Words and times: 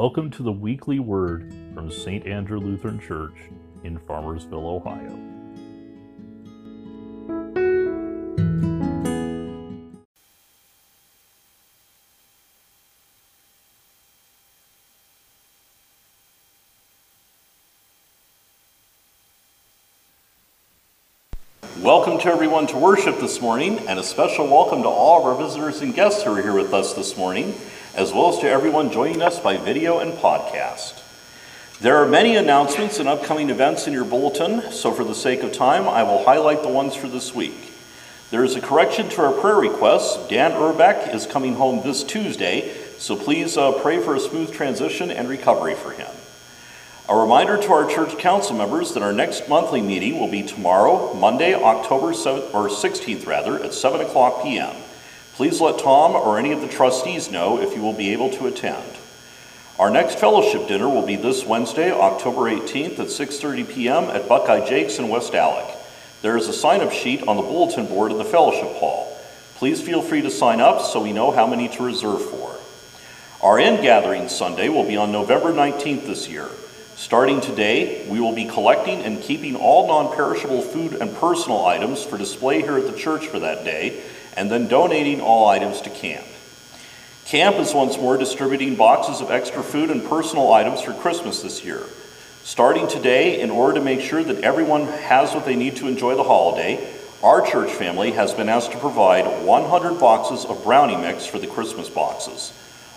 Welcome 0.00 0.30
to 0.30 0.42
the 0.42 0.50
weekly 0.50 0.98
word 0.98 1.54
from 1.74 1.90
St. 1.90 2.26
Andrew 2.26 2.58
Lutheran 2.58 2.98
Church 2.98 3.36
in 3.84 3.98
Farmersville, 3.98 4.64
Ohio. 4.64 5.39
Welcome 21.90 22.20
to 22.20 22.28
everyone 22.28 22.68
to 22.68 22.76
worship 22.76 23.18
this 23.18 23.40
morning, 23.40 23.80
and 23.88 23.98
a 23.98 24.04
special 24.04 24.46
welcome 24.46 24.82
to 24.82 24.88
all 24.88 25.18
of 25.18 25.26
our 25.26 25.44
visitors 25.44 25.80
and 25.80 25.92
guests 25.92 26.22
who 26.22 26.32
are 26.32 26.40
here 26.40 26.54
with 26.54 26.72
us 26.72 26.94
this 26.94 27.16
morning, 27.16 27.52
as 27.96 28.12
well 28.12 28.32
as 28.32 28.38
to 28.38 28.48
everyone 28.48 28.92
joining 28.92 29.20
us 29.20 29.40
by 29.40 29.56
video 29.56 29.98
and 29.98 30.12
podcast. 30.12 31.02
There 31.80 31.96
are 31.96 32.06
many 32.06 32.36
announcements 32.36 33.00
and 33.00 33.08
upcoming 33.08 33.50
events 33.50 33.88
in 33.88 33.92
your 33.92 34.04
bulletin, 34.04 34.70
so 34.70 34.92
for 34.92 35.02
the 35.02 35.16
sake 35.16 35.42
of 35.42 35.52
time, 35.52 35.88
I 35.88 36.04
will 36.04 36.22
highlight 36.22 36.62
the 36.62 36.68
ones 36.68 36.94
for 36.94 37.08
this 37.08 37.34
week. 37.34 37.72
There 38.30 38.44
is 38.44 38.54
a 38.54 38.60
correction 38.60 39.08
to 39.08 39.22
our 39.22 39.32
prayer 39.32 39.56
requests. 39.56 40.28
Dan 40.28 40.52
Urbeck 40.52 41.12
is 41.12 41.26
coming 41.26 41.56
home 41.56 41.82
this 41.82 42.04
Tuesday, 42.04 42.72
so 42.98 43.16
please 43.16 43.56
uh, 43.56 43.72
pray 43.82 43.98
for 43.98 44.14
a 44.14 44.20
smooth 44.20 44.52
transition 44.52 45.10
and 45.10 45.28
recovery 45.28 45.74
for 45.74 45.90
him. 45.90 46.06
A 47.10 47.16
reminder 47.16 47.60
to 47.60 47.72
our 47.72 47.90
church 47.90 48.16
council 48.18 48.54
members 48.54 48.94
that 48.94 49.02
our 49.02 49.12
next 49.12 49.48
monthly 49.48 49.80
meeting 49.80 50.20
will 50.20 50.30
be 50.30 50.44
tomorrow, 50.44 51.12
Monday, 51.12 51.54
October 51.54 52.12
7th, 52.12 52.54
or 52.54 52.68
16th 52.68 53.26
rather, 53.26 53.60
at 53.64 53.74
7 53.74 54.00
o'clock 54.00 54.44
p.m. 54.44 54.76
Please 55.34 55.60
let 55.60 55.80
Tom 55.80 56.12
or 56.12 56.38
any 56.38 56.52
of 56.52 56.60
the 56.60 56.68
trustees 56.68 57.28
know 57.28 57.60
if 57.60 57.74
you 57.74 57.82
will 57.82 57.94
be 57.94 58.12
able 58.12 58.30
to 58.30 58.46
attend. 58.46 58.96
Our 59.76 59.90
next 59.90 60.20
fellowship 60.20 60.68
dinner 60.68 60.88
will 60.88 61.04
be 61.04 61.16
this 61.16 61.44
Wednesday, 61.44 61.90
October 61.90 62.42
18th 62.42 63.00
at 63.00 63.08
6:30 63.08 63.68
p.m. 63.68 64.04
at 64.04 64.28
Buckeye 64.28 64.64
Jake's 64.68 65.00
in 65.00 65.08
West 65.08 65.34
Alec. 65.34 65.66
There 66.22 66.36
is 66.36 66.46
a 66.46 66.52
sign-up 66.52 66.92
sheet 66.92 67.26
on 67.26 67.34
the 67.34 67.42
bulletin 67.42 67.86
board 67.86 68.12
in 68.12 68.18
the 68.18 68.24
fellowship 68.24 68.72
hall. 68.76 69.18
Please 69.56 69.82
feel 69.82 70.00
free 70.00 70.22
to 70.22 70.30
sign 70.30 70.60
up 70.60 70.80
so 70.80 71.02
we 71.02 71.12
know 71.12 71.32
how 71.32 71.48
many 71.48 71.68
to 71.70 71.82
reserve 71.82 72.22
for. 72.22 72.54
Our 73.42 73.58
ingathering 73.58 74.28
Sunday 74.28 74.68
will 74.68 74.86
be 74.86 74.96
on 74.96 75.10
November 75.10 75.52
19th 75.52 76.06
this 76.06 76.28
year. 76.28 76.48
Starting 77.00 77.40
today, 77.40 78.06
we 78.10 78.20
will 78.20 78.34
be 78.34 78.44
collecting 78.44 79.00
and 79.00 79.22
keeping 79.22 79.56
all 79.56 79.88
non 79.88 80.14
perishable 80.14 80.60
food 80.60 80.92
and 80.92 81.16
personal 81.16 81.64
items 81.64 82.04
for 82.04 82.18
display 82.18 82.60
here 82.60 82.76
at 82.76 82.86
the 82.86 82.92
church 82.92 83.26
for 83.26 83.38
that 83.38 83.64
day, 83.64 84.02
and 84.36 84.50
then 84.50 84.68
donating 84.68 85.18
all 85.18 85.48
items 85.48 85.80
to 85.80 85.88
camp. 85.88 86.26
Camp 87.24 87.56
is 87.56 87.72
once 87.72 87.96
more 87.96 88.18
distributing 88.18 88.74
boxes 88.76 89.22
of 89.22 89.30
extra 89.30 89.62
food 89.62 89.90
and 89.90 90.06
personal 90.10 90.52
items 90.52 90.82
for 90.82 90.92
Christmas 90.92 91.40
this 91.40 91.64
year. 91.64 91.84
Starting 92.44 92.86
today, 92.86 93.40
in 93.40 93.50
order 93.50 93.78
to 93.78 93.80
make 93.80 94.02
sure 94.02 94.22
that 94.22 94.44
everyone 94.44 94.84
has 94.84 95.32
what 95.32 95.46
they 95.46 95.56
need 95.56 95.76
to 95.76 95.88
enjoy 95.88 96.14
the 96.16 96.22
holiday, 96.22 96.86
our 97.22 97.40
church 97.40 97.72
family 97.72 98.10
has 98.10 98.34
been 98.34 98.50
asked 98.50 98.72
to 98.72 98.78
provide 98.78 99.46
100 99.46 99.98
boxes 99.98 100.44
of 100.44 100.62
brownie 100.64 100.98
mix 100.98 101.24
for 101.24 101.38
the 101.38 101.46
Christmas 101.46 101.88
boxes. 101.88 102.52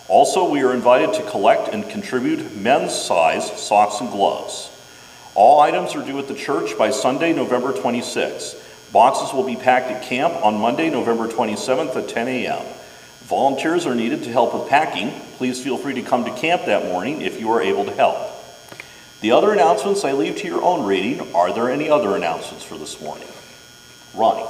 Also, 0.08 0.50
we 0.50 0.62
are 0.64 0.74
invited 0.74 1.14
to 1.14 1.30
collect 1.30 1.70
and 1.70 1.90
contribute 1.90 2.56
men's 2.56 2.94
size 2.94 3.50
socks 3.62 4.02
and 4.02 4.12
gloves. 4.12 4.70
All 5.36 5.62
items 5.62 5.96
are 5.96 6.06
due 6.06 6.20
at 6.20 6.28
the 6.28 6.36
church 6.36 6.78
by 6.78 6.92
Sunday, 6.92 7.34
November 7.34 7.72
26. 7.72 8.56
Boxes 8.92 9.34
will 9.34 9.46
be 9.46 9.56
packed 9.56 9.90
at 9.90 10.04
camp 10.04 10.34
on 10.46 10.60
Monday, 10.60 10.90
November 10.90 11.28
27th 11.28 11.96
at 11.96 12.10
10 12.10 12.28
a.m. 12.28 12.66
Volunteers 13.22 13.86
are 13.86 13.96
needed 13.96 14.24
to 14.24 14.32
help 14.32 14.54
with 14.54 14.70
packing. 14.70 15.12
Please 15.38 15.64
feel 15.64 15.78
free 15.78 15.96
to 15.96 16.02
come 16.04 16.26
to 16.26 16.32
camp 16.32 16.66
that 16.66 16.86
morning 16.86 17.22
if 17.22 17.40
you 17.40 17.50
are 17.52 17.62
able 17.62 17.86
to 17.86 17.94
help. 17.94 18.18
The 19.22 19.32
other 19.32 19.54
announcements 19.54 20.04
I 20.04 20.12
leave 20.12 20.36
to 20.38 20.48
your 20.48 20.62
own 20.62 20.86
reading. 20.86 21.34
Are 21.34 21.54
there 21.54 21.70
any 21.70 21.90
other 21.90 22.16
announcements 22.16 22.66
for 22.66 22.78
this 22.78 23.02
morning? 23.02 23.28
Ronnie. 24.14 24.46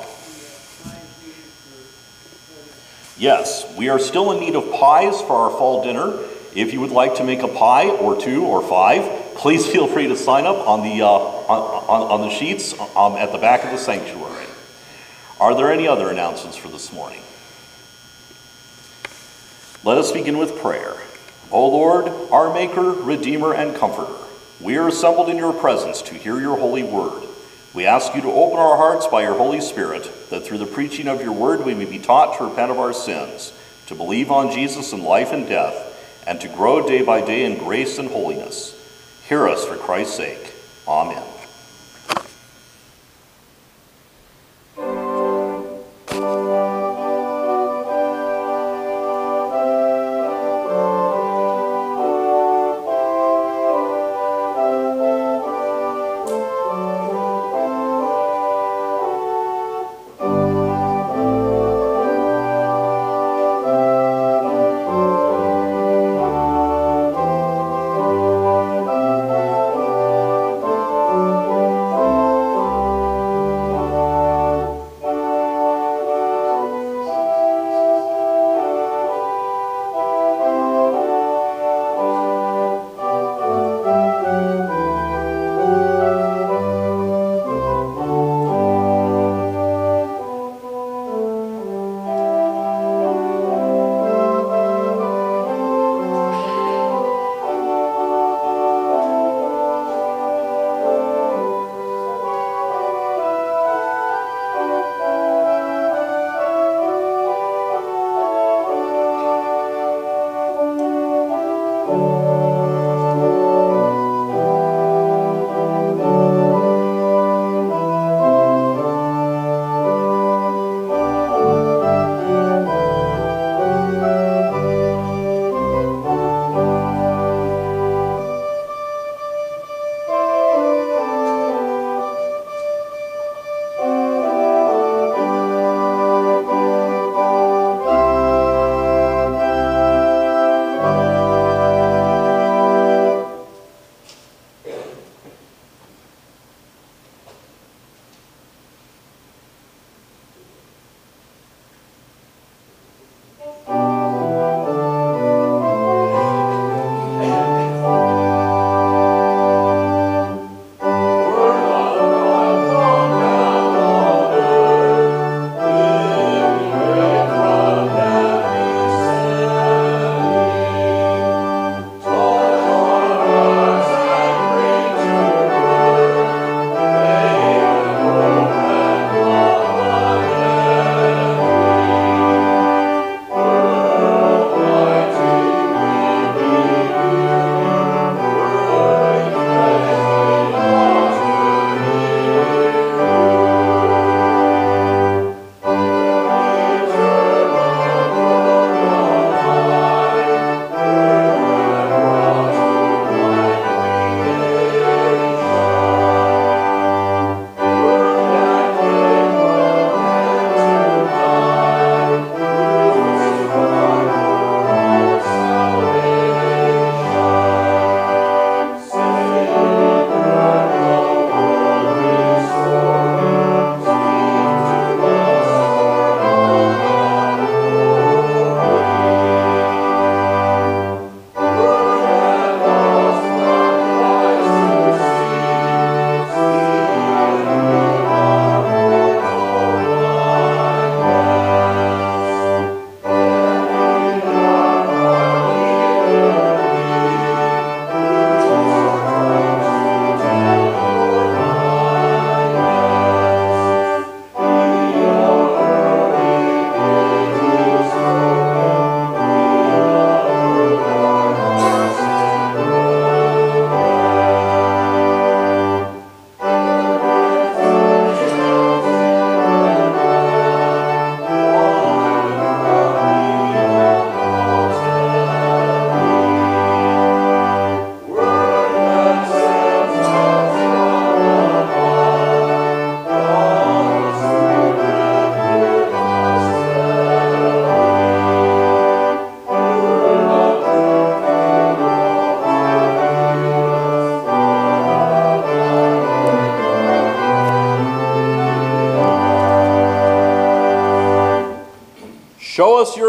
Yes, 3.18 3.72
we 3.78 3.90
are 3.90 4.00
still 4.00 4.32
in 4.32 4.40
need 4.40 4.56
of 4.56 4.72
pies 4.72 5.22
for 5.22 5.34
our 5.34 5.50
fall 5.52 5.84
dinner. 5.84 6.18
If 6.56 6.74
you 6.74 6.82
would 6.82 6.92
like 6.92 7.16
to 7.16 7.24
make 7.24 7.42
a 7.44 7.48
pie 7.48 7.90
or 7.90 8.20
two 8.20 8.44
or 8.44 8.62
five, 8.68 9.36
please 9.36 9.66
feel 9.72 9.88
free 9.88 10.08
to 10.08 10.16
sign 10.16 10.46
up 10.46 10.68
on 10.68 10.82
the, 10.82 11.04
uh, 11.04 11.10
on, 11.10 12.12
on, 12.12 12.22
the 12.22 12.30
sheets 12.30 12.74
um, 12.96 13.16
at 13.16 13.32
the 13.32 13.38
back 13.38 13.64
of 13.64 13.72
the 13.72 13.78
sanctuary. 13.78 14.48
Are 15.40 15.56
there 15.56 15.72
any 15.72 15.88
other 15.88 16.10
announcements 16.10 16.58
for 16.58 16.70
this 16.70 16.92
morning? 16.92 17.22
Let 19.84 19.98
us 19.98 20.12
begin 20.12 20.38
with 20.38 20.58
prayer. 20.60 20.96
O 21.52 21.68
Lord, 21.68 22.08
our 22.32 22.54
Maker, 22.54 22.92
Redeemer, 22.92 23.54
and 23.54 23.76
Comforter, 23.76 24.16
we 24.60 24.78
are 24.78 24.88
assembled 24.88 25.30
in 25.30 25.38
your 25.38 25.54
presence 25.54 26.02
to 26.04 26.16
hear 26.16 26.40
your 26.40 26.58
holy 26.58 26.84
word. 26.84 27.28
We 27.74 27.88
ask 27.88 28.14
you 28.14 28.22
to 28.22 28.32
open 28.32 28.60
our 28.60 28.78
hearts 28.78 29.08
by 29.08 29.24
your 29.24 29.36
Holy 29.36 29.60
Spirit, 29.60 30.30
that 30.30 30.46
through 30.46 30.60
the 30.60 30.66
preaching 30.68 31.08
of 31.08 31.22
your 31.22 31.32
word 31.32 31.66
we 31.66 31.74
may 31.74 31.86
be 31.86 31.98
taught 31.98 32.38
to 32.38 32.46
repent 32.46 32.72
of 32.72 32.78
our 32.78 32.94
sins, 32.94 33.52
to 33.88 33.96
believe 33.96 34.30
on 34.30 34.52
Jesus 34.52 34.94
in 34.94 35.04
life 35.04 35.32
and 35.32 35.48
death, 35.48 35.90
and 36.28 36.40
to 36.42 36.48
grow 36.48 36.88
day 36.88 37.02
by 37.02 37.22
day 37.22 37.46
in 37.46 37.58
grace 37.58 37.98
and 37.98 38.10
holiness. 38.10 38.76
Hear 39.28 39.48
us 39.48 39.66
for 39.66 39.76
Christ's 39.76 40.18
sake. 40.18 40.54
Amen. 40.88 41.43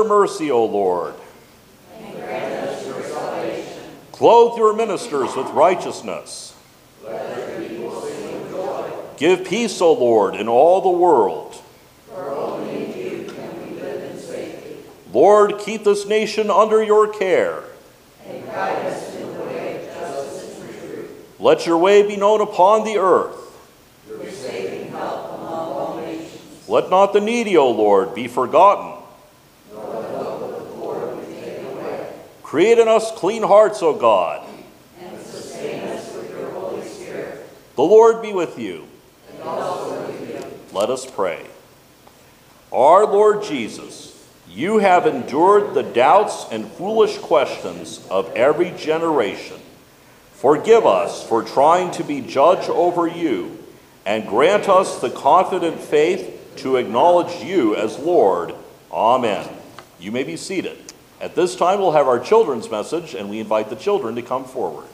Your 0.04 0.20
mercy, 0.20 0.50
O 0.50 0.64
Lord. 0.64 1.14
And 1.98 2.14
grant 2.16 2.68
us 2.68 2.86
your 2.86 3.02
salvation. 3.02 3.82
Clothe 4.12 4.58
your 4.58 4.74
ministers 4.74 5.34
with 5.34 5.48
righteousness. 5.48 6.54
Give 9.16 9.44
peace, 9.44 9.80
O 9.80 9.92
Lord, 9.92 10.34
in 10.34 10.48
all 10.48 10.80
the 10.80 10.90
world. 10.90 11.54
For 12.08 12.30
only 12.30 12.84
in 12.84 12.98
you 12.98 13.32
can 13.32 13.74
we 13.74 13.80
live 13.80 14.10
in 14.10 14.18
safety. 14.18 14.76
Lord, 15.12 15.58
keep 15.60 15.84
this 15.84 16.06
nation 16.06 16.50
under 16.50 16.82
your 16.82 17.12
care. 17.12 17.62
And 18.26 18.44
guide 18.44 18.86
us 18.86 19.14
in 19.14 19.32
the 19.32 19.40
way 19.44 19.86
of 19.86 19.94
justice 19.94 20.60
and 20.60 20.80
truth. 20.80 21.36
Let 21.38 21.64
your 21.64 21.78
way 21.78 22.02
be 22.02 22.16
known 22.16 22.40
upon 22.40 22.84
the 22.84 22.98
earth. 22.98 23.36
Your 24.08 24.28
saving 24.30 24.90
help 24.90 25.38
among 25.38 25.52
all 25.52 25.96
nations. 26.00 26.68
Let 26.68 26.90
not 26.90 27.12
the 27.12 27.20
needy, 27.20 27.56
O 27.56 27.70
Lord, 27.70 28.16
be 28.16 28.26
forgotten. 28.26 29.00
Nor 29.72 30.02
the 30.02 30.08
hope 30.08 30.42
of 30.42 30.50
the 30.58 30.74
poor 30.74 31.16
be 31.16 31.34
taken 31.36 31.66
away. 31.66 32.08
Create 32.54 32.78
in 32.78 32.86
us 32.86 33.10
clean 33.10 33.42
hearts, 33.42 33.82
O 33.82 33.98
God. 33.98 34.48
And 35.00 35.20
sustain 35.20 35.88
us 35.88 36.14
with 36.14 36.30
your 36.30 36.48
Holy 36.52 36.82
Spirit. 36.82 37.44
The 37.74 37.82
Lord 37.82 38.22
be 38.22 38.32
with 38.32 38.60
you. 38.60 38.86
And 39.32 39.42
also 39.42 40.06
with 40.06 40.30
you. 40.30 40.60
Let 40.72 40.88
us 40.88 41.04
pray. 41.04 41.44
Our 42.72 43.06
Lord 43.06 43.42
Jesus, 43.42 44.24
you 44.48 44.78
have 44.78 45.04
endured 45.04 45.74
the 45.74 45.82
doubts 45.82 46.46
and 46.52 46.70
foolish 46.70 47.18
questions 47.18 48.06
of 48.08 48.32
every 48.36 48.70
generation. 48.70 49.58
Forgive 50.34 50.86
us 50.86 51.28
for 51.28 51.42
trying 51.42 51.90
to 51.90 52.04
be 52.04 52.20
judge 52.20 52.68
over 52.68 53.08
you, 53.08 53.58
and 54.06 54.28
grant 54.28 54.68
us 54.68 55.00
the 55.00 55.10
confident 55.10 55.80
faith 55.80 56.54
to 56.58 56.76
acknowledge 56.76 57.42
you 57.42 57.74
as 57.74 57.98
Lord. 57.98 58.54
Amen. 58.92 59.48
You 59.98 60.12
may 60.12 60.22
be 60.22 60.36
seated. 60.36 60.78
At 61.24 61.34
this 61.34 61.56
time, 61.56 61.78
we'll 61.78 61.92
have 61.92 62.06
our 62.06 62.20
children's 62.20 62.70
message, 62.70 63.14
and 63.14 63.30
we 63.30 63.40
invite 63.40 63.70
the 63.70 63.76
children 63.76 64.14
to 64.16 64.20
come 64.20 64.44
forward. 64.44 64.90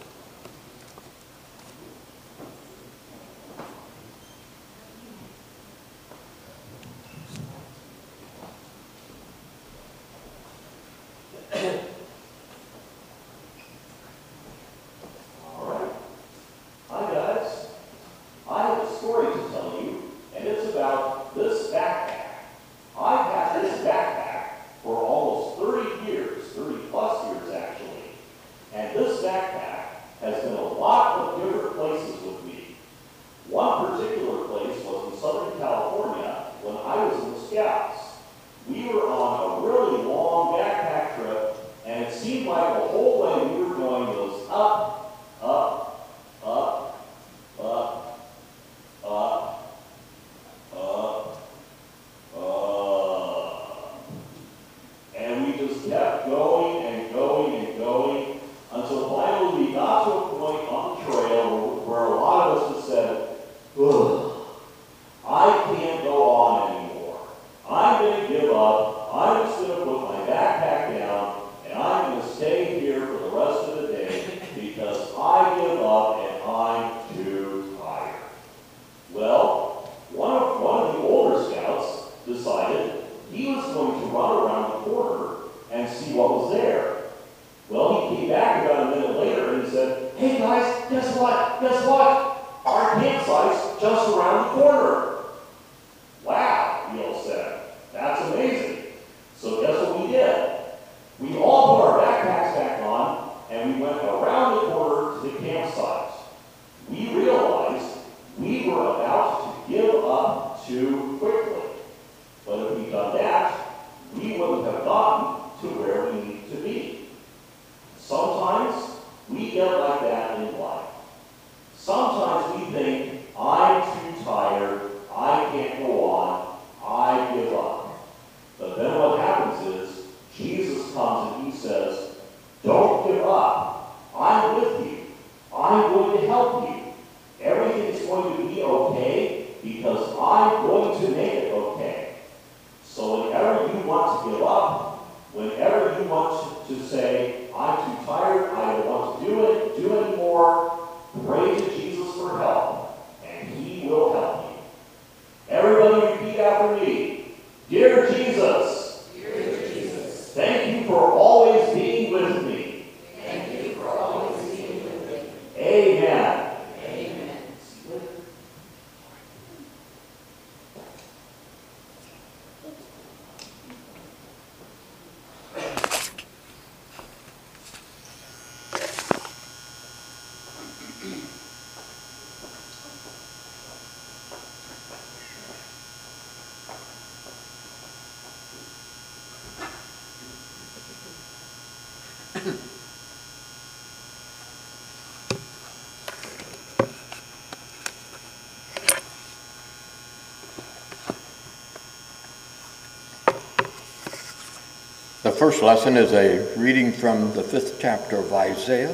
First 205.40 205.62
lesson 205.62 205.96
is 205.96 206.12
a 206.12 206.54
reading 206.58 206.92
from 206.92 207.32
the 207.32 207.42
fifth 207.42 207.78
chapter 207.80 208.18
of 208.18 208.30
Isaiah, 208.30 208.92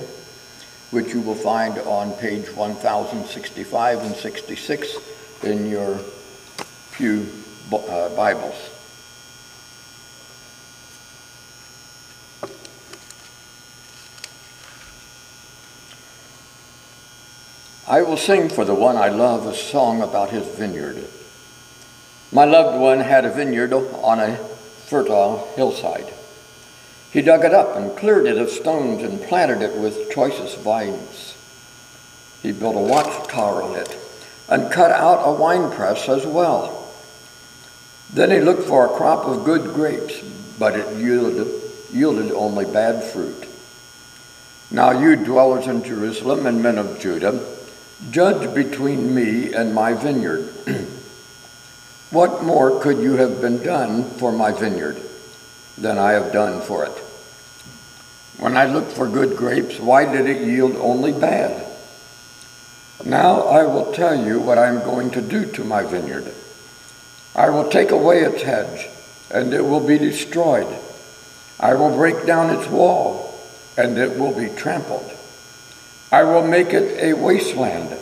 which 0.92 1.12
you 1.12 1.20
will 1.20 1.34
find 1.34 1.76
on 1.80 2.12
page 2.12 2.54
1065 2.54 3.98
and 4.04 4.14
66 4.14 4.96
in 5.42 5.68
your 5.68 5.98
Pew 6.92 7.26
uh, 7.72 8.10
Bibles. 8.10 8.54
I 17.88 18.02
will 18.02 18.16
sing 18.16 18.48
for 18.48 18.64
the 18.64 18.72
one 18.72 18.96
I 18.96 19.08
love 19.08 19.48
a 19.48 19.54
song 19.56 20.00
about 20.00 20.30
his 20.30 20.46
vineyard. 20.46 21.08
My 22.30 22.44
loved 22.44 22.80
one 22.80 23.00
had 23.00 23.24
a 23.24 23.32
vineyard 23.32 23.72
on 23.72 24.20
a 24.20 24.36
fertile 24.36 25.52
hillside. 25.56 26.12
He 27.12 27.22
dug 27.22 27.44
it 27.44 27.54
up 27.54 27.76
and 27.76 27.96
cleared 27.96 28.26
it 28.26 28.38
of 28.38 28.50
stones 28.50 29.02
and 29.02 29.22
planted 29.22 29.62
it 29.62 29.76
with 29.76 30.10
choicest 30.10 30.58
vines. 30.58 31.34
He 32.42 32.52
built 32.52 32.76
a 32.76 32.80
watchtower 32.80 33.62
on 33.62 33.76
it 33.76 33.96
and 34.48 34.70
cut 34.70 34.90
out 34.90 35.26
a 35.26 35.32
winepress 35.32 36.08
as 36.08 36.26
well. 36.26 36.88
Then 38.12 38.30
he 38.30 38.40
looked 38.40 38.68
for 38.68 38.86
a 38.86 38.96
crop 38.96 39.26
of 39.26 39.44
good 39.44 39.74
grapes, 39.74 40.22
but 40.58 40.76
it 40.76 40.96
yielded, 40.96 41.48
yielded 41.92 42.32
only 42.32 42.64
bad 42.64 43.02
fruit. 43.02 43.48
Now 44.70 44.90
you 44.90 45.16
dwellers 45.16 45.66
in 45.66 45.82
Jerusalem 45.82 46.46
and 46.46 46.62
men 46.62 46.78
of 46.78 47.00
Judah, 47.00 47.44
judge 48.10 48.54
between 48.54 49.14
me 49.14 49.52
and 49.52 49.74
my 49.74 49.94
vineyard. 49.94 50.52
what 52.10 52.44
more 52.44 52.80
could 52.80 52.98
you 52.98 53.16
have 53.16 53.40
been 53.40 53.62
done 53.62 54.04
for 54.04 54.32
my 54.32 54.52
vineyard 54.52 55.00
than 55.78 55.98
I 55.98 56.12
have 56.12 56.32
done 56.32 56.60
for 56.60 56.84
it? 56.84 56.92
When 58.38 58.56
I 58.56 58.66
looked 58.66 58.92
for 58.92 59.08
good 59.08 59.36
grapes, 59.36 59.78
why 59.80 60.10
did 60.10 60.26
it 60.26 60.46
yield 60.46 60.76
only 60.76 61.12
bad? 61.12 61.66
Now 63.04 63.42
I 63.42 63.64
will 63.64 63.92
tell 63.92 64.26
you 64.26 64.40
what 64.40 64.58
I 64.58 64.68
am 64.68 64.80
going 64.80 65.10
to 65.12 65.22
do 65.22 65.46
to 65.52 65.64
my 65.64 65.82
vineyard. 65.82 66.32
I 67.34 67.50
will 67.50 67.68
take 67.68 67.90
away 67.90 68.20
its 68.20 68.42
hedge, 68.42 68.88
and 69.30 69.52
it 69.52 69.64
will 69.64 69.86
be 69.86 69.98
destroyed. 69.98 70.66
I 71.60 71.74
will 71.74 71.94
break 71.94 72.26
down 72.26 72.54
its 72.54 72.68
wall, 72.68 73.38
and 73.76 73.98
it 73.98 74.18
will 74.18 74.32
be 74.32 74.48
trampled. 74.48 75.10
I 76.10 76.22
will 76.22 76.46
make 76.46 76.72
it 76.72 77.02
a 77.02 77.12
wasteland, 77.14 77.96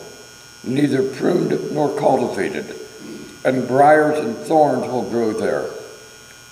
neither 0.62 1.02
pruned 1.02 1.72
nor 1.72 1.96
cultivated, 1.98 2.76
and 3.44 3.66
briars 3.66 4.18
and 4.18 4.36
thorns 4.36 4.86
will 4.86 5.08
grow 5.08 5.32
there. 5.32 5.68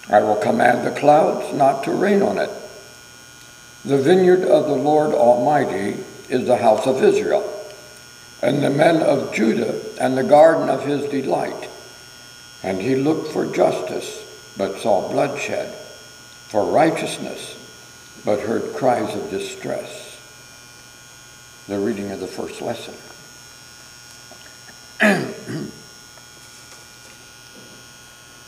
I 0.08 0.20
will 0.20 0.36
command 0.36 0.86
the 0.86 0.98
clouds 0.98 1.54
not 1.54 1.84
to 1.84 1.92
rain 1.92 2.22
on 2.22 2.38
it. 2.38 2.50
The 3.84 3.98
vineyard 3.98 4.42
of 4.42 4.66
the 4.66 4.74
Lord 4.74 5.12
Almighty 5.12 5.96
is 6.28 6.46
the 6.46 6.56
house 6.56 6.86
of 6.86 7.02
Israel 7.02 7.48
and 8.42 8.62
the 8.62 8.70
men 8.70 9.00
of 9.00 9.32
Judah 9.32 9.80
and 10.00 10.18
the 10.18 10.24
garden 10.24 10.68
of 10.68 10.84
his 10.84 11.08
delight. 11.08 11.68
And 12.62 12.80
he 12.80 12.96
looked 12.96 13.32
for 13.32 13.46
justice, 13.46 14.52
but 14.56 14.80
saw 14.80 15.08
bloodshed, 15.10 15.72
for 16.48 16.64
righteousness, 16.64 17.56
but 18.24 18.40
heard 18.40 18.74
cries 18.74 19.14
of 19.14 19.30
distress. 19.30 20.18
The 21.68 21.78
reading 21.78 22.10
of 22.10 22.20
the 22.20 22.26
first 22.26 22.60
lesson. 22.60 22.94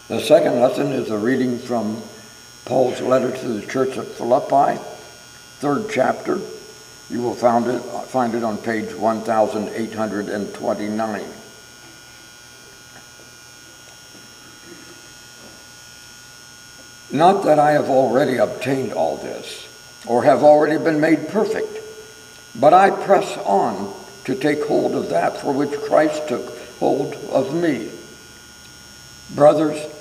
the 0.09 0.21
second 0.21 0.61
lesson 0.61 0.93
is 0.93 1.11
a 1.11 1.19
reading 1.19 1.59
from 1.59 2.03
Paul's 2.65 3.01
letter 3.01 3.31
to 3.31 3.49
the 3.49 3.67
church 3.67 3.97
of 3.97 4.09
Philippi, 4.09 4.81
third 5.59 5.87
chapter, 5.91 6.41
you 7.11 7.23
will 7.23 7.35
find 7.35 7.67
it, 7.67 7.81
find 7.81 8.35
it 8.35 8.43
on 8.43 8.59
page 8.59 8.95
1829. 8.95 11.25
Not 17.13 17.45
that 17.45 17.59
I 17.59 17.73
have 17.73 17.89
already 17.89 18.39
obtained 18.39 18.93
all 18.93 19.17
this, 19.19 19.69
or 20.07 20.25
have 20.25 20.43
already 20.43 20.83
been 20.83 21.01
made 21.01 21.29
perfect, 21.29 21.79
but 22.59 22.75
I 22.75 22.91
press 22.91 23.37
on 23.39 23.95
to 24.25 24.35
take 24.35 24.65
hold 24.65 24.95
of 24.95 25.11
that 25.11 25.37
for 25.37 25.53
which 25.53 25.79
Christ 25.83 26.29
took 26.29 26.57
hold 26.79 27.15
of 27.31 27.55
me. 27.55 27.91
Brothers, 29.35 29.79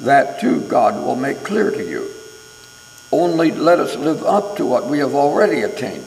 that 0.00 0.40
too 0.40 0.60
God 0.62 0.96
will 0.96 1.16
make 1.16 1.42
clear 1.44 1.70
to 1.70 1.88
you. 1.88 2.10
Only 3.10 3.50
let 3.50 3.80
us 3.80 3.96
live 3.96 4.22
up 4.22 4.56
to 4.56 4.66
what 4.66 4.86
we 4.86 4.98
have 4.98 5.14
already 5.14 5.62
attained. 5.62 6.06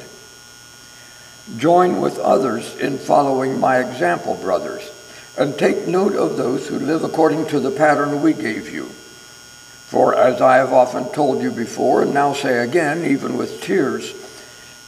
Join 1.58 2.00
with 2.00 2.20
others 2.20 2.76
in 2.76 2.98
following 2.98 3.60
my 3.60 3.80
example, 3.80 4.36
brothers, 4.36 4.90
and 5.38 5.58
take 5.58 5.88
note 5.88 6.16
of 6.16 6.38
those 6.38 6.68
who 6.68 6.78
live 6.78 7.04
according 7.04 7.48
to 7.48 7.60
the 7.60 7.72
pattern 7.72 8.22
we 8.22 8.34
gave 8.34 8.72
you. 8.72 8.86
For 8.86 10.16
as 10.16 10.40
I 10.42 10.58
have 10.58 10.72
often 10.72 11.12
told 11.12 11.42
you 11.42 11.52
before, 11.52 12.04
and 12.04 12.14
now 12.14 12.34
say 12.34 12.60
again, 12.60 13.04
even 13.04 13.36
with 13.36 13.62
tears, 13.62 14.14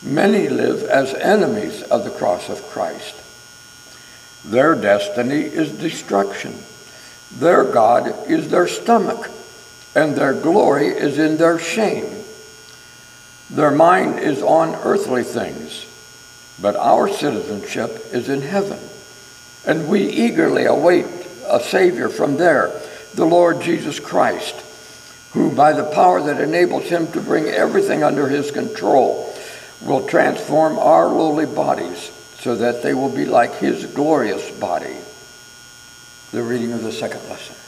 many 0.02 0.48
live 0.48 0.84
as 0.84 1.14
enemies 1.14 1.82
of 1.84 2.04
the 2.04 2.12
cross 2.12 2.48
of 2.48 2.64
Christ. 2.70 3.16
Their 4.46 4.76
destiny 4.76 5.42
is 5.42 5.72
destruction. 5.72 6.54
Their 7.40 7.64
God 7.64 8.30
is 8.30 8.50
their 8.50 8.68
stomach, 8.68 9.30
and 9.96 10.16
their 10.16 10.34
glory 10.34 10.88
is 10.88 11.20
in 11.20 11.38
their 11.38 11.60
shame. 11.60 12.06
Their 13.50 13.72
mind 13.72 14.20
is 14.20 14.42
on 14.42 14.76
earthly 14.76 15.24
things 15.24 15.88
but 16.62 16.76
our 16.76 17.10
citizenship 17.10 17.92
is 18.12 18.30
in 18.30 18.42
heaven. 18.42 18.80
And 19.66 19.90
we 19.90 20.08
eagerly 20.10 20.66
await 20.66 21.06
a 21.48 21.60
Savior 21.60 22.10
from 22.10 22.38
there, 22.38 22.72
the 23.14 23.26
Lord 23.26 23.62
Jesus 23.62 24.00
Christ, 24.00 24.56
who, 25.32 25.52
by 25.52 25.74
the 25.74 25.84
power 25.84 26.22
that 26.22 26.42
enables 26.42 26.86
him 26.86 27.12
to 27.12 27.22
bring 27.22 27.46
everything 27.46 28.04
under 28.04 28.28
his 28.28 28.52
control, 28.52 29.34
will 29.82 30.08
transform 30.08 30.78
our 30.78 31.08
lowly 31.08 31.46
bodies 31.46 32.12
so 32.40 32.56
that 32.56 32.84
they 32.84 32.94
will 32.94 33.10
be 33.10 33.26
like 33.26 33.56
his 33.56 33.86
glorious 33.88 34.50
body. 34.52 34.96
The 36.34 36.42
reading 36.42 36.72
of 36.72 36.82
the 36.82 36.92
second 36.92 37.30
lesson. 37.30 37.63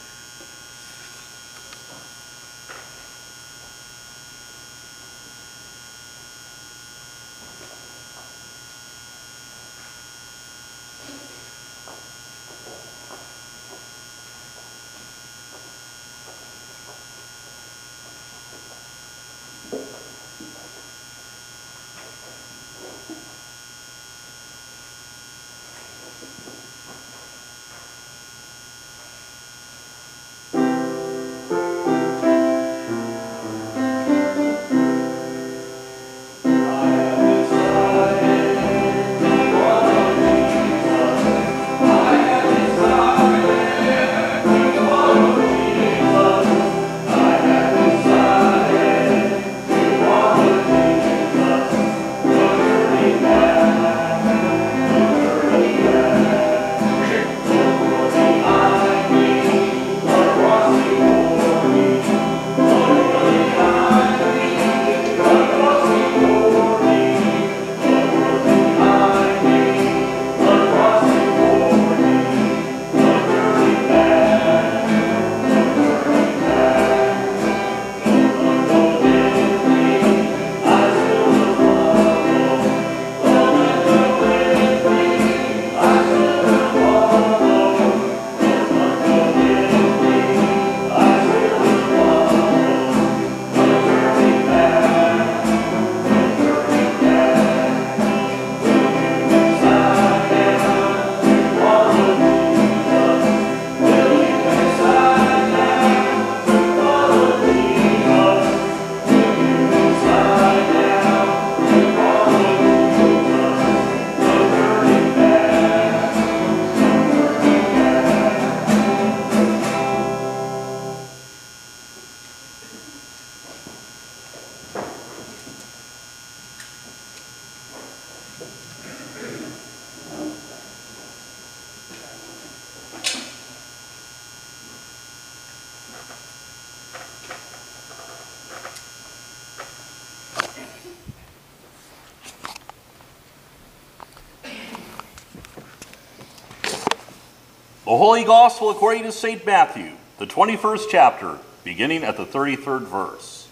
Holy 148.15 148.25
Gospel 148.25 148.69
according 148.69 149.03
to 149.03 149.11
St. 149.11 149.45
Matthew, 149.45 149.91
the 150.19 150.25
21st 150.25 150.85
chapter, 150.89 151.37
beginning 151.65 152.05
at 152.05 152.15
the 152.15 152.25
33rd 152.25 152.83
verse. 152.83 153.49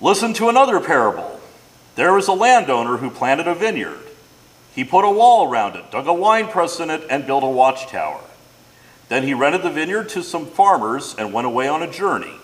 Listen 0.00 0.32
to 0.32 0.48
another 0.48 0.80
parable. 0.80 1.38
There 1.94 2.14
was 2.14 2.26
a 2.26 2.32
landowner 2.32 2.96
who 2.96 3.10
planted 3.10 3.46
a 3.46 3.54
vineyard. 3.54 4.00
He 4.74 4.82
put 4.82 5.04
a 5.04 5.10
wall 5.10 5.46
around 5.46 5.76
it, 5.76 5.90
dug 5.90 6.06
a 6.06 6.14
wine 6.14 6.48
press 6.48 6.80
in 6.80 6.88
it, 6.88 7.02
and 7.10 7.26
built 7.26 7.44
a 7.44 7.48
watchtower. 7.48 8.22
Then 9.10 9.24
he 9.24 9.34
rented 9.34 9.62
the 9.62 9.68
vineyard 9.68 10.08
to 10.08 10.22
some 10.22 10.46
farmers 10.46 11.14
and 11.14 11.30
went 11.30 11.46
away 11.46 11.68
on 11.68 11.82
a 11.82 11.92
journey. 11.92 12.36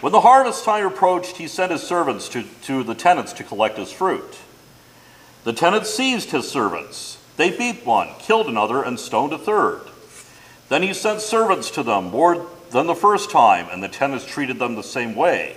When 0.00 0.10
the 0.10 0.22
harvest 0.22 0.64
time 0.64 0.86
approached, 0.86 1.36
he 1.36 1.46
sent 1.46 1.70
his 1.70 1.84
servants 1.84 2.28
to, 2.30 2.42
to 2.62 2.82
the 2.82 2.96
tenants 2.96 3.32
to 3.34 3.44
collect 3.44 3.78
his 3.78 3.92
fruit. 3.92 4.38
The 5.44 5.52
tenants 5.52 5.94
seized 5.94 6.32
his 6.32 6.50
servants. 6.50 7.18
They 7.36 7.56
beat 7.56 7.86
one, 7.86 8.08
killed 8.18 8.48
another, 8.48 8.82
and 8.82 8.98
stoned 8.98 9.32
a 9.32 9.38
third. 9.38 9.82
Then 10.70 10.84
he 10.84 10.94
sent 10.94 11.20
servants 11.20 11.68
to 11.72 11.82
them 11.82 12.10
more 12.10 12.46
than 12.70 12.86
the 12.86 12.94
first 12.94 13.28
time, 13.30 13.66
and 13.70 13.82
the 13.82 13.88
tenants 13.88 14.24
treated 14.24 14.60
them 14.60 14.76
the 14.76 14.82
same 14.82 15.16
way. 15.16 15.56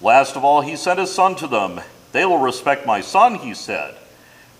Last 0.00 0.36
of 0.36 0.44
all, 0.44 0.60
he 0.60 0.76
sent 0.76 1.00
his 1.00 1.12
son 1.12 1.34
to 1.36 1.48
them. 1.48 1.80
They 2.12 2.24
will 2.24 2.38
respect 2.38 2.86
my 2.86 3.00
son, 3.00 3.34
he 3.34 3.52
said. 3.52 3.96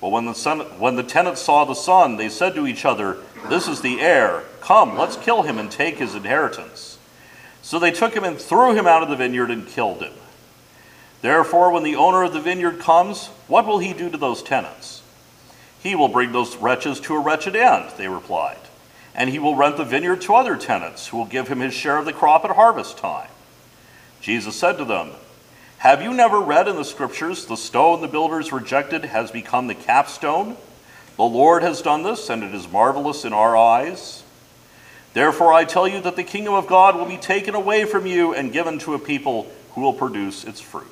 But 0.01 0.11
when 0.11 0.27
the, 0.27 0.35
son, 0.35 0.61
when 0.81 0.97
the 0.97 1.05
tenants 1.05 1.43
saw 1.43 1.65
the 1.65 1.75
son, 1.75 2.17
they 2.17 2.29
said 2.29 2.57
to 2.57 2.67
each 2.67 2.85
other, 2.85 3.19
This 3.49 3.69
is 3.69 3.81
the 3.81 4.01
heir. 4.01 4.43
Come, 4.61 4.99
let's 4.99 5.17
kill 5.17 5.43
him 5.43 5.59
and 5.59 5.71
take 5.71 5.99
his 5.99 6.17
inheritance. 6.17 6.99
So 7.63 7.79
they 7.79 7.93
took 7.93 8.15
him 8.15 8.25
and 8.25 8.37
threw 8.39 8.75
him 8.75 8.89
out 8.89 9.05
of 9.05 9.11
the 9.11 9.17
vineyard 9.17 9.53
and 9.53 9.69
killed 9.69 10.03
him. 10.03 10.15
Therefore, 11.21 11.71
when 11.71 11.85
the 11.85 11.95
owner 11.95 12.25
of 12.25 12.33
the 12.33 12.41
vineyard 12.41 12.81
comes, 12.81 13.29
what 13.47 13.65
will 13.65 13.79
he 13.79 13.93
do 13.93 14.11
to 14.11 14.19
those 14.19 14.43
tenants? 14.43 15.03
He 15.81 15.95
will 15.95 16.09
bring 16.09 16.33
those 16.33 16.57
wretches 16.57 16.99
to 17.03 17.15
a 17.15 17.21
wretched 17.21 17.55
end, 17.55 17.93
they 17.97 18.09
replied. 18.09 18.59
And 19.15 19.31
he 19.31 19.39
will 19.39 19.55
rent 19.55 19.77
the 19.77 19.85
vineyard 19.85 20.23
to 20.23 20.35
other 20.35 20.57
tenants 20.57 21.09
who 21.09 21.19
will 21.19 21.27
give 21.27 21.49
him 21.49 21.61
his 21.61 21.75
share 21.75 21.99
of 21.99 22.07
the 22.07 22.13
crop 22.13 22.45
at 22.45 22.53
harvest 22.53 22.99
time. 22.99 23.29
Jesus 24.21 24.57
said 24.57 24.79
to 24.79 24.85
them, 24.85 25.11
Have 25.79 26.03
you 26.03 26.15
never 26.15 26.41
read 26.41 26.69
in 26.69 26.77
the 26.77 26.85
scriptures, 26.85 27.45
the 27.45 27.57
stone 27.57 28.01
the 28.01 28.09
builders 28.09 28.53
rejected 28.53 29.05
has 29.05 29.31
become 29.31 29.67
the 29.67 29.75
capstone? 29.75 30.57
The 31.17 31.25
Lord 31.25 31.63
has 31.63 31.83
done 31.83 32.05
this, 32.05 32.31
and 32.31 32.43
it 32.43 32.55
is 32.55 32.71
marvelous 32.71 33.25
in 33.25 33.33
our 33.33 33.57
eyes. 33.57 34.23
Therefore, 35.13 35.53
I 35.53 35.65
tell 35.65 35.87
you 35.87 36.01
that 36.01 36.17
the 36.17 36.25
kingdom 36.25 36.55
of 36.55 36.67
God 36.67 36.97
will 36.97 37.05
be 37.05 37.19
taken 37.19 37.55
away 37.55 37.85
from 37.85 38.07
you 38.07 38.35
and 38.35 38.53
given 38.53 38.79
to 38.81 38.95
a 38.95 38.99
people 38.99 39.51
who 39.73 39.83
will 39.83 39.93
produce 39.93 40.45
its 40.45 40.61
fruit. 40.61 40.87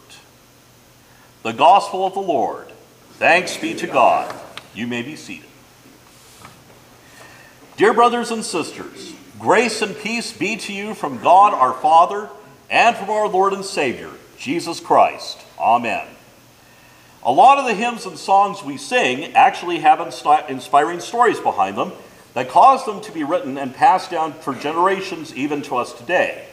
The 1.42 1.52
gospel 1.52 2.06
of 2.06 2.14
the 2.14 2.20
Lord. 2.20 2.66
Thanks 3.14 3.56
be 3.56 3.74
to 3.74 3.86
God. 3.86 4.34
You 4.74 4.86
may 4.86 5.02
be 5.02 5.16
seated. 5.16 5.49
Dear 7.80 7.94
brothers 7.94 8.30
and 8.30 8.44
sisters, 8.44 9.14
grace 9.38 9.80
and 9.80 9.96
peace 9.96 10.34
be 10.34 10.58
to 10.58 10.70
you 10.70 10.92
from 10.92 11.22
God 11.22 11.54
our 11.54 11.72
Father 11.72 12.28
and 12.68 12.94
from 12.94 13.08
our 13.08 13.26
Lord 13.26 13.54
and 13.54 13.64
Savior, 13.64 14.10
Jesus 14.36 14.80
Christ. 14.80 15.38
Amen. 15.58 16.06
A 17.22 17.32
lot 17.32 17.56
of 17.56 17.64
the 17.64 17.72
hymns 17.72 18.04
and 18.04 18.18
songs 18.18 18.62
we 18.62 18.76
sing 18.76 19.32
actually 19.32 19.78
have 19.78 19.98
inspiring 20.50 21.00
stories 21.00 21.40
behind 21.40 21.78
them 21.78 21.92
that 22.34 22.50
caused 22.50 22.84
them 22.84 23.00
to 23.00 23.12
be 23.12 23.24
written 23.24 23.56
and 23.56 23.74
passed 23.74 24.10
down 24.10 24.34
for 24.34 24.54
generations 24.54 25.34
even 25.34 25.62
to 25.62 25.76
us 25.76 25.94
today. 25.94 26.44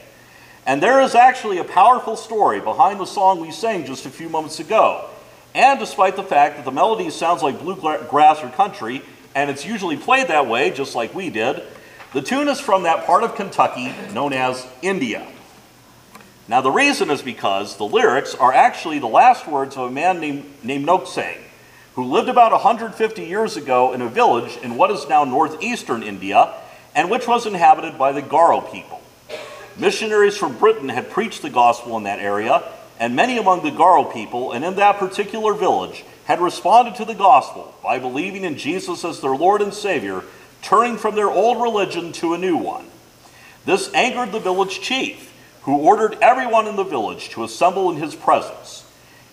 And 0.64 0.82
there 0.82 1.02
is 1.02 1.14
actually 1.14 1.58
a 1.58 1.64
powerful 1.64 2.16
story 2.16 2.60
behind 2.60 2.98
the 2.98 3.04
song 3.04 3.42
we 3.42 3.52
sang 3.52 3.84
just 3.84 4.06
a 4.06 4.10
few 4.10 4.30
moments 4.30 4.60
ago. 4.60 5.10
And 5.54 5.78
despite 5.78 6.16
the 6.16 6.22
fact 6.22 6.56
that 6.56 6.64
the 6.64 6.70
melody 6.70 7.10
sounds 7.10 7.42
like 7.42 7.60
bluegrass 7.60 8.42
or 8.42 8.48
country, 8.48 9.02
and 9.38 9.50
it's 9.50 9.64
usually 9.64 9.96
played 9.96 10.26
that 10.28 10.48
way, 10.48 10.70
just 10.70 10.96
like 10.96 11.14
we 11.14 11.30
did, 11.30 11.62
the 12.12 12.20
tune 12.20 12.48
is 12.48 12.58
from 12.58 12.82
that 12.82 13.06
part 13.06 13.22
of 13.22 13.36
Kentucky 13.36 13.94
known 14.12 14.32
as 14.32 14.66
India. 14.82 15.24
Now, 16.48 16.60
the 16.60 16.72
reason 16.72 17.08
is 17.08 17.22
because 17.22 17.76
the 17.76 17.84
lyrics 17.84 18.34
are 18.34 18.52
actually 18.52 18.98
the 18.98 19.06
last 19.06 19.46
words 19.46 19.76
of 19.76 19.90
a 19.90 19.92
man 19.92 20.18
named, 20.18 20.44
named 20.64 20.88
Nokseng, 20.88 21.38
who 21.94 22.02
lived 22.02 22.28
about 22.28 22.50
150 22.50 23.24
years 23.24 23.56
ago 23.56 23.92
in 23.92 24.02
a 24.02 24.08
village 24.08 24.56
in 24.56 24.74
what 24.74 24.90
is 24.90 25.08
now 25.08 25.22
northeastern 25.22 26.02
India, 26.02 26.52
and 26.96 27.08
which 27.08 27.28
was 27.28 27.46
inhabited 27.46 27.96
by 27.96 28.10
the 28.10 28.22
Garo 28.22 28.72
people. 28.72 29.00
Missionaries 29.76 30.36
from 30.36 30.58
Britain 30.58 30.88
had 30.88 31.10
preached 31.10 31.42
the 31.42 31.50
gospel 31.50 31.96
in 31.96 32.02
that 32.04 32.18
area, 32.18 32.64
and 32.98 33.14
many 33.14 33.38
among 33.38 33.62
the 33.62 33.70
Garo 33.70 34.12
people, 34.12 34.50
and 34.50 34.64
in 34.64 34.74
that 34.76 34.96
particular 34.96 35.54
village, 35.54 36.04
had 36.28 36.42
responded 36.42 36.94
to 36.94 37.06
the 37.06 37.14
gospel 37.14 37.74
by 37.82 37.98
believing 37.98 38.44
in 38.44 38.58
Jesus 38.58 39.02
as 39.02 39.22
their 39.22 39.34
Lord 39.34 39.62
and 39.62 39.72
Savior, 39.72 40.22
turning 40.60 40.98
from 40.98 41.14
their 41.14 41.30
old 41.30 41.62
religion 41.62 42.12
to 42.12 42.34
a 42.34 42.38
new 42.38 42.54
one. 42.54 42.84
This 43.64 43.90
angered 43.94 44.32
the 44.32 44.38
village 44.38 44.82
chief, 44.82 45.32
who 45.62 45.78
ordered 45.78 46.18
everyone 46.20 46.66
in 46.66 46.76
the 46.76 46.84
village 46.84 47.30
to 47.30 47.44
assemble 47.44 47.90
in 47.90 47.96
his 47.96 48.14
presence. 48.14 48.84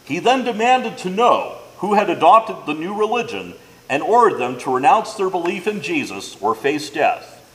He 0.06 0.20
then 0.20 0.46
demanded 0.46 0.98
to 1.00 1.10
know 1.10 1.58
who 1.80 1.96
had 1.96 2.10
adopted 2.10 2.66
the 2.66 2.80
new 2.80 2.98
religion 2.98 3.56
and 3.90 4.02
ordered 4.02 4.40
them 4.40 4.58
to 4.60 4.74
renounce 4.74 5.16
their 5.16 5.30
belief 5.30 5.68
in 5.68 5.82
Jesus 5.82 6.38
or 6.40 6.56
face 6.56 6.90
death. 6.90 7.46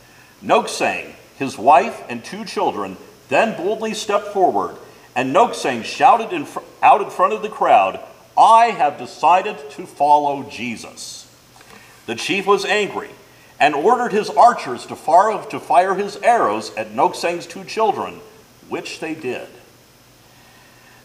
Nokseng, 0.44 1.14
his 1.38 1.57
wife, 1.57 2.03
and 2.11 2.22
two 2.22 2.44
children 2.44 2.98
then 3.31 3.57
boldly 3.57 3.94
stepped 3.94 4.35
forward, 4.35 4.76
and 5.16 5.35
Nokseng 5.35 5.83
shouted 5.83 6.31
in 6.31 6.44
fr- 6.44 6.61
out 6.83 7.00
in 7.00 7.09
front 7.09 7.33
of 7.33 7.40
the 7.40 7.48
crowd, 7.48 8.00
I 8.40 8.70
have 8.70 8.96
decided 8.96 9.59
to 9.72 9.85
follow 9.85 10.44
Jesus. 10.44 11.31
The 12.07 12.14
chief 12.14 12.46
was 12.46 12.64
angry 12.64 13.11
and 13.61 13.74
ordered 13.74 14.12
his 14.12 14.31
archers 14.31 14.87
to 14.87 14.96
fire, 14.96 15.44
to 15.50 15.61
fire 15.61 15.94
his 15.94 16.16
arrows 16.16 16.74
at 16.74 16.92
Nokseng's 16.94 17.46
two 17.46 17.64
children, 17.64 18.14
which 18.70 18.98
they 18.98 19.14
did. 19.14 19.46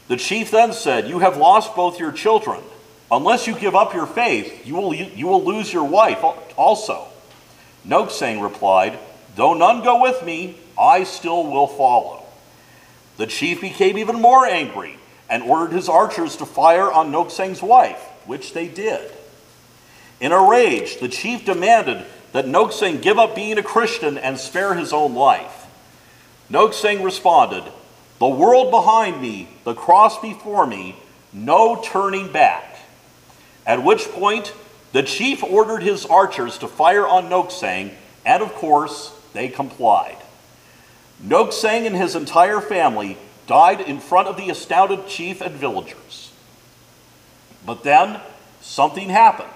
The 0.07 0.15
chief 0.15 0.49
then 0.49 0.71
said, 0.71 1.09
You 1.09 1.19
have 1.19 1.35
lost 1.35 1.75
both 1.75 1.99
your 1.99 2.13
children. 2.13 2.61
Unless 3.11 3.47
you 3.47 3.59
give 3.59 3.75
up 3.75 3.93
your 3.93 4.07
faith, 4.07 4.65
you 4.65 4.75
will, 4.75 4.93
you 4.93 5.27
will 5.27 5.43
lose 5.43 5.73
your 5.73 5.83
wife 5.83 6.23
also. 6.55 7.05
Nokseng 7.85 8.41
replied, 8.41 8.97
Though 9.35 9.53
none 9.53 9.83
go 9.83 10.01
with 10.01 10.23
me, 10.23 10.57
I 10.79 11.03
still 11.03 11.43
will 11.51 11.67
follow. 11.67 12.23
The 13.17 13.27
chief 13.27 13.59
became 13.59 13.97
even 13.97 14.21
more 14.21 14.45
angry 14.45 14.97
and 15.29 15.43
ordered 15.43 15.73
his 15.73 15.89
archers 15.89 16.35
to 16.37 16.45
fire 16.45 16.91
on 16.91 17.11
Nokseng's 17.11 17.61
wife, 17.61 18.01
which 18.25 18.53
they 18.53 18.67
did. 18.67 19.11
In 20.19 20.31
a 20.31 20.41
rage, 20.41 20.99
the 20.99 21.09
chief 21.09 21.45
demanded 21.45 22.05
that 22.31 22.45
Nokseng 22.45 23.01
give 23.01 23.17
up 23.17 23.35
being 23.35 23.57
a 23.57 23.63
Christian 23.63 24.17
and 24.17 24.39
spare 24.39 24.75
his 24.75 24.93
own 24.93 25.13
life. 25.15 25.67
Nokseng 26.49 27.03
responded, 27.03 27.63
The 28.19 28.27
world 28.27 28.71
behind 28.71 29.21
me, 29.21 29.49
the 29.63 29.73
cross 29.73 30.19
before 30.21 30.67
me, 30.67 30.95
no 31.33 31.81
turning 31.83 32.31
back. 32.31 32.77
At 33.65 33.83
which 33.83 34.05
point, 34.09 34.53
the 34.93 35.03
chief 35.03 35.43
ordered 35.43 35.81
his 35.81 36.05
archers 36.05 36.57
to 36.59 36.67
fire 36.67 37.05
on 37.05 37.29
Nokseng, 37.29 37.91
and 38.25 38.43
of 38.43 38.53
course, 38.53 39.13
they 39.33 39.49
complied. 39.49 40.17
Nokseng 41.23 41.85
and 41.85 41.95
his 41.95 42.15
entire 42.15 42.61
family 42.61 43.17
died 43.47 43.81
in 43.81 43.99
front 43.99 44.27
of 44.27 44.37
the 44.37 44.49
astounded 44.49 45.07
chief 45.07 45.41
and 45.41 45.55
villagers. 45.55 46.31
But 47.65 47.83
then, 47.83 48.21
something 48.61 49.09
happened, 49.09 49.49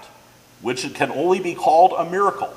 which 0.60 0.92
can 0.94 1.10
only 1.10 1.40
be 1.40 1.54
called 1.54 1.92
a 1.96 2.08
miracle. 2.08 2.54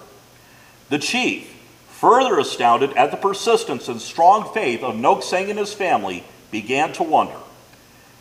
The 0.90 1.00
chief, 1.00 1.50
further 1.88 2.40
astounded 2.40 2.94
at 2.94 3.12
the 3.12 3.18
persistence 3.18 3.88
and 3.88 4.02
strong 4.02 4.54
faith 4.54 4.84
of 4.84 4.96
Nokseng 4.96 5.50
and 5.50 5.60
his 5.60 5.74
family, 5.74 6.24
began 6.52 6.94
to 6.94 7.04
wonder 7.04 7.38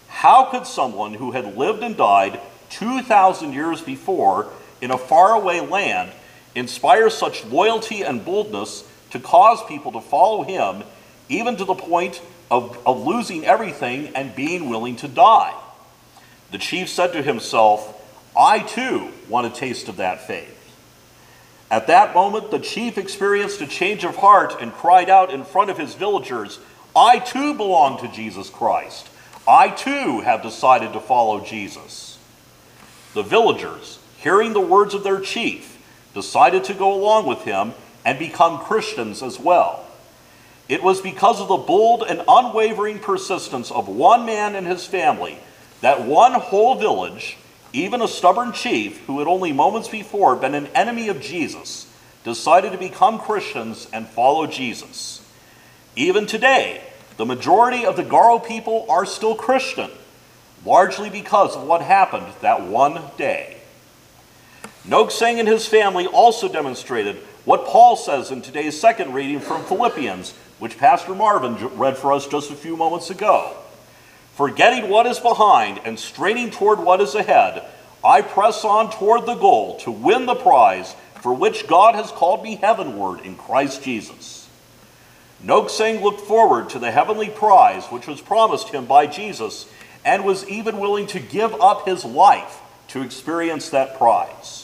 how 0.09 0.44
could 0.44 0.66
someone 0.66 1.14
who 1.14 1.33
had 1.33 1.57
lived 1.57 1.83
and 1.83 1.96
died 1.96 2.38
2,000 2.70 3.53
years 3.53 3.81
before 3.81 4.51
in 4.81 4.90
a 4.90 4.98
faraway 4.98 5.61
land 5.61 6.12
inspire 6.55 7.11
such 7.11 7.44
loyalty 7.46 8.03
and 8.03 8.25
boldness 8.25 8.88
to 9.11 9.18
cause 9.18 9.64
people 9.66 9.92
to 9.92 10.01
follow 10.01 10.42
him, 10.42 10.85
even 11.29 11.57
to 11.57 11.64
the 11.64 11.75
point 11.75 12.22
of, 12.52 12.78
of 12.86 13.06
losing 13.06 13.46
everything 13.46 14.14
and 14.14 14.36
being 14.36 14.68
willing 14.68 14.94
to 14.96 15.08
die. 15.08 15.58
The 16.50 16.58
chief 16.58 16.90
said 16.90 17.14
to 17.14 17.22
himself, 17.22 17.98
I 18.36 18.58
too 18.58 19.10
want 19.26 19.46
a 19.46 19.50
taste 19.50 19.88
of 19.88 19.96
that 19.96 20.26
faith. 20.26 20.58
At 21.70 21.86
that 21.86 22.14
moment, 22.14 22.50
the 22.50 22.58
chief 22.58 22.98
experienced 22.98 23.62
a 23.62 23.66
change 23.66 24.04
of 24.04 24.16
heart 24.16 24.56
and 24.60 24.70
cried 24.70 25.08
out 25.08 25.32
in 25.32 25.44
front 25.44 25.70
of 25.70 25.78
his 25.78 25.94
villagers, 25.94 26.60
I 26.94 27.20
too 27.20 27.54
belong 27.54 27.98
to 28.02 28.14
Jesus 28.14 28.50
Christ. 28.50 29.08
I 29.48 29.70
too 29.70 30.20
have 30.20 30.42
decided 30.42 30.92
to 30.92 31.00
follow 31.00 31.42
Jesus. 31.42 32.18
The 33.14 33.22
villagers, 33.22 33.98
hearing 34.18 34.52
the 34.52 34.60
words 34.60 34.92
of 34.92 35.04
their 35.04 35.20
chief, 35.20 35.82
decided 36.12 36.64
to 36.64 36.74
go 36.74 36.92
along 36.92 37.26
with 37.26 37.44
him 37.44 37.72
and 38.04 38.18
become 38.18 38.58
Christians 38.58 39.22
as 39.22 39.40
well. 39.40 39.86
It 40.72 40.82
was 40.82 41.02
because 41.02 41.38
of 41.38 41.48
the 41.48 41.58
bold 41.58 42.02
and 42.02 42.22
unwavering 42.26 42.98
persistence 42.98 43.70
of 43.70 43.88
one 43.88 44.24
man 44.24 44.54
and 44.54 44.66
his 44.66 44.87
family 44.87 45.38
that 45.82 46.06
one 46.06 46.32
whole 46.32 46.76
village, 46.76 47.37
even 47.74 48.00
a 48.00 48.08
stubborn 48.08 48.52
chief 48.52 49.04
who 49.04 49.18
had 49.18 49.28
only 49.28 49.52
moments 49.52 49.88
before 49.90 50.35
been 50.35 50.54
an 50.54 50.68
enemy 50.68 51.08
of 51.08 51.20
Jesus, 51.20 51.92
decided 52.24 52.72
to 52.72 52.78
become 52.78 53.18
Christians 53.18 53.87
and 53.92 54.08
follow 54.08 54.46
Jesus. 54.46 55.22
Even 55.94 56.24
today, 56.24 56.82
the 57.18 57.26
majority 57.26 57.85
of 57.85 57.96
the 57.96 58.04
Garo 58.04 58.42
people 58.42 58.87
are 58.88 59.04
still 59.04 59.35
Christian, 59.35 59.90
largely 60.64 61.11
because 61.11 61.54
of 61.54 61.64
what 61.64 61.82
happened 61.82 62.32
that 62.40 62.62
one 62.62 62.98
day. 63.18 63.58
Nokseng 64.88 65.38
and 65.38 65.46
his 65.46 65.66
family 65.68 66.06
also 66.06 66.48
demonstrated 66.48 67.22
what 67.44 67.66
Paul 67.66 67.96
says 67.96 68.31
in 68.31 68.42
today's 68.42 68.78
second 68.78 69.14
reading 69.14 69.40
from 69.40 69.64
Philippians, 69.64 70.33
which 70.59 70.78
Pastor 70.78 71.14
Marvin 71.14 71.57
read 71.76 71.96
for 71.96 72.12
us 72.12 72.26
just 72.26 72.50
a 72.50 72.55
few 72.55 72.76
moments 72.76 73.11
ago. 73.11 73.57
Forgetting 74.35 74.88
what 74.88 75.07
is 75.07 75.18
behind 75.18 75.81
and 75.85 75.98
straining 75.98 76.50
toward 76.50 76.78
what 76.78 77.00
is 77.00 77.14
ahead, 77.14 77.64
I 78.05 78.22
press 78.22 78.64
on 78.64 78.90
toward 78.90 79.26
the 79.26 79.35
goal 79.35 79.76
to 79.81 79.90
win 79.90 80.26
the 80.26 80.35
prize 80.35 80.94
for 81.20 81.35
which 81.35 81.66
God 81.66 81.94
has 81.94 82.11
called 82.11 82.42
me 82.42 82.57
heavenward 82.57 83.20
in 83.20 83.37
Christ 83.37 83.83
Jesus. 83.83 84.48
Nokseng 85.44 86.02
looked 86.02 86.20
forward 86.20 86.70
to 86.70 86.78
the 86.78 86.90
heavenly 86.90 87.28
prize 87.28 87.87
which 87.87 88.07
was 88.07 88.20
promised 88.20 88.68
him 88.68 88.87
by 88.87 89.07
Jesus 89.07 89.66
and 90.05 90.24
was 90.24 90.48
even 90.48 90.78
willing 90.78 91.07
to 91.09 91.20
give 91.20 91.55
up 91.61 91.87
his 91.87 92.05
life 92.05 92.61
to 92.88 93.02
experience 93.02 93.70
that 93.70 93.98
prize. 93.98 94.62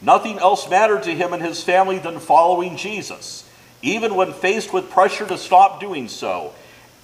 Nothing 0.00 0.38
else 0.38 0.68
mattered 0.68 1.02
to 1.04 1.14
him 1.14 1.32
and 1.32 1.42
his 1.42 1.62
family 1.62 1.98
than 1.98 2.20
following 2.20 2.76
Jesus, 2.76 3.48
even 3.82 4.14
when 4.14 4.32
faced 4.32 4.72
with 4.72 4.90
pressure 4.90 5.26
to 5.26 5.38
stop 5.38 5.80
doing 5.80 6.08
so, 6.08 6.54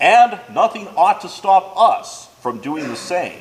and 0.01 0.41
nothing 0.53 0.89
ought 0.97 1.21
to 1.23 1.29
stop 1.29 1.75
us 1.77 2.29
from 2.41 2.61
doing 2.61 2.89
the 2.89 2.97
same. 2.97 3.41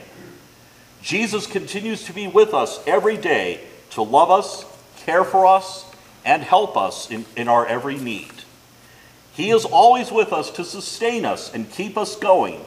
Jesus 1.01 1.45
continues 1.45 2.05
to 2.05 2.13
be 2.13 2.27
with 2.27 2.53
us 2.53 2.81
every 2.87 3.17
day 3.17 3.59
to 3.91 4.01
love 4.01 4.31
us, 4.31 4.65
care 5.05 5.23
for 5.23 5.45
us, 5.45 5.85
and 6.25 6.41
help 6.41 6.77
us 6.77 7.11
in, 7.11 7.25
in 7.35 7.47
our 7.47 7.65
every 7.67 7.97
need. 7.97 8.31
He 9.33 9.49
is 9.49 9.65
always 9.65 10.11
with 10.11 10.31
us 10.31 10.51
to 10.51 10.63
sustain 10.63 11.25
us 11.25 11.53
and 11.53 11.69
keep 11.69 11.97
us 11.97 12.15
going, 12.15 12.63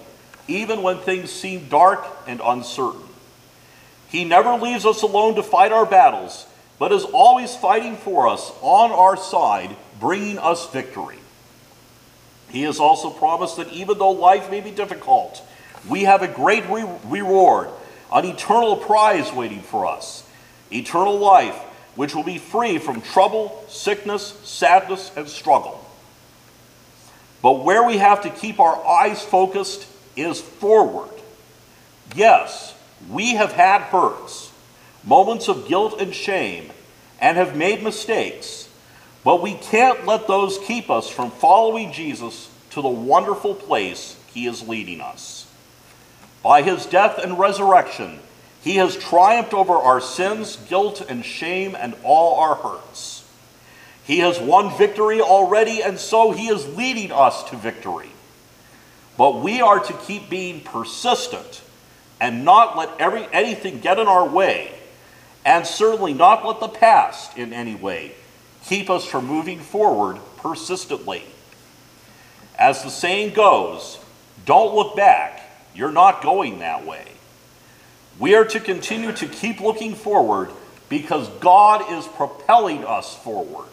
even 0.46 0.82
when 0.82 0.98
things 0.98 1.30
seem 1.30 1.68
dark 1.68 2.06
and 2.26 2.40
uncertain. 2.44 3.02
He 4.08 4.24
never 4.24 4.54
leaves 4.54 4.84
us 4.84 5.02
alone 5.02 5.36
to 5.36 5.42
fight 5.42 5.72
our 5.72 5.86
battles, 5.86 6.46
but 6.78 6.92
is 6.92 7.04
always 7.04 7.56
fighting 7.56 7.96
for 7.96 8.28
us 8.28 8.52
on 8.60 8.90
our 8.90 9.16
side, 9.16 9.74
bringing 9.98 10.38
us 10.38 10.70
victory. 10.70 11.18
He 12.50 12.62
has 12.62 12.78
also 12.78 13.10
promised 13.10 13.56
that 13.56 13.72
even 13.72 13.98
though 13.98 14.12
life 14.12 14.50
may 14.50 14.60
be 14.60 14.70
difficult, 14.70 15.42
we 15.88 16.04
have 16.04 16.22
a 16.22 16.28
great 16.28 16.64
re- 16.68 16.88
reward, 17.06 17.68
an 18.12 18.24
eternal 18.24 18.76
prize 18.76 19.32
waiting 19.32 19.60
for 19.60 19.86
us 19.86 20.22
eternal 20.70 21.16
life, 21.18 21.56
which 21.94 22.14
will 22.14 22.24
be 22.24 22.38
free 22.38 22.78
from 22.78 23.00
trouble, 23.00 23.64
sickness, 23.68 24.38
sadness, 24.42 25.12
and 25.16 25.28
struggle. 25.28 25.82
But 27.40 27.64
where 27.64 27.84
we 27.84 27.98
have 27.98 28.22
to 28.22 28.30
keep 28.30 28.58
our 28.58 28.84
eyes 28.84 29.22
focused 29.22 29.86
is 30.16 30.40
forward. 30.40 31.10
Yes, 32.14 32.74
we 33.08 33.34
have 33.34 33.52
had 33.52 33.82
hurts, 33.82 34.50
moments 35.06 35.48
of 35.48 35.68
guilt 35.68 36.00
and 36.00 36.14
shame, 36.14 36.70
and 37.20 37.38
have 37.38 37.56
made 37.56 37.82
mistakes, 37.82 38.68
but 39.24 39.40
we 39.40 39.54
can't 39.54 40.04
let 40.04 40.26
those 40.26 40.58
keep 40.58 40.90
us 40.90 41.08
from 41.08 41.30
following 41.30 41.92
Jesus 41.92 42.50
to 42.70 42.82
the 42.82 42.88
wonderful 42.88 43.54
place 43.54 44.16
he 44.34 44.46
is 44.46 44.68
leading 44.68 45.00
us. 45.00 45.50
By 46.42 46.62
his 46.62 46.84
death 46.84 47.18
and 47.18 47.38
resurrection, 47.38 48.20
he 48.62 48.76
has 48.76 48.96
triumphed 48.96 49.54
over 49.54 49.74
our 49.74 50.00
sins, 50.00 50.56
guilt, 50.68 51.00
and 51.08 51.24
shame, 51.24 51.74
and 51.74 51.94
all 52.02 52.38
our 52.40 52.56
hurts. 52.56 53.24
He 54.04 54.18
has 54.18 54.38
won 54.38 54.76
victory 54.76 55.20
already, 55.20 55.82
and 55.82 55.98
so 55.98 56.32
he 56.32 56.48
is 56.48 56.76
leading 56.76 57.10
us 57.10 57.42
to 57.50 57.56
victory. 57.56 58.10
But 59.16 59.40
we 59.40 59.60
are 59.60 59.80
to 59.80 59.92
keep 59.92 60.28
being 60.28 60.60
persistent 60.60 61.62
and 62.20 62.44
not 62.44 62.76
let 62.76 62.90
every, 63.00 63.26
anything 63.32 63.80
get 63.80 63.98
in 63.98 64.06
our 64.06 64.28
way, 64.28 64.75
and 65.46 65.64
certainly 65.64 66.12
not 66.12 66.44
let 66.44 66.58
the 66.58 66.68
past 66.68 67.38
in 67.38 67.52
any 67.52 67.76
way 67.76 68.12
keep 68.64 68.90
us 68.90 69.06
from 69.06 69.26
moving 69.26 69.60
forward 69.60 70.18
persistently. 70.38 71.22
As 72.58 72.82
the 72.82 72.90
saying 72.90 73.32
goes, 73.32 74.00
don't 74.44 74.74
look 74.74 74.96
back, 74.96 75.40
you're 75.72 75.92
not 75.92 76.20
going 76.20 76.58
that 76.58 76.84
way. 76.84 77.06
We 78.18 78.34
are 78.34 78.44
to 78.46 78.58
continue 78.58 79.12
to 79.12 79.28
keep 79.28 79.60
looking 79.60 79.94
forward 79.94 80.50
because 80.88 81.28
God 81.38 81.92
is 81.92 82.06
propelling 82.08 82.84
us 82.84 83.14
forward. 83.14 83.68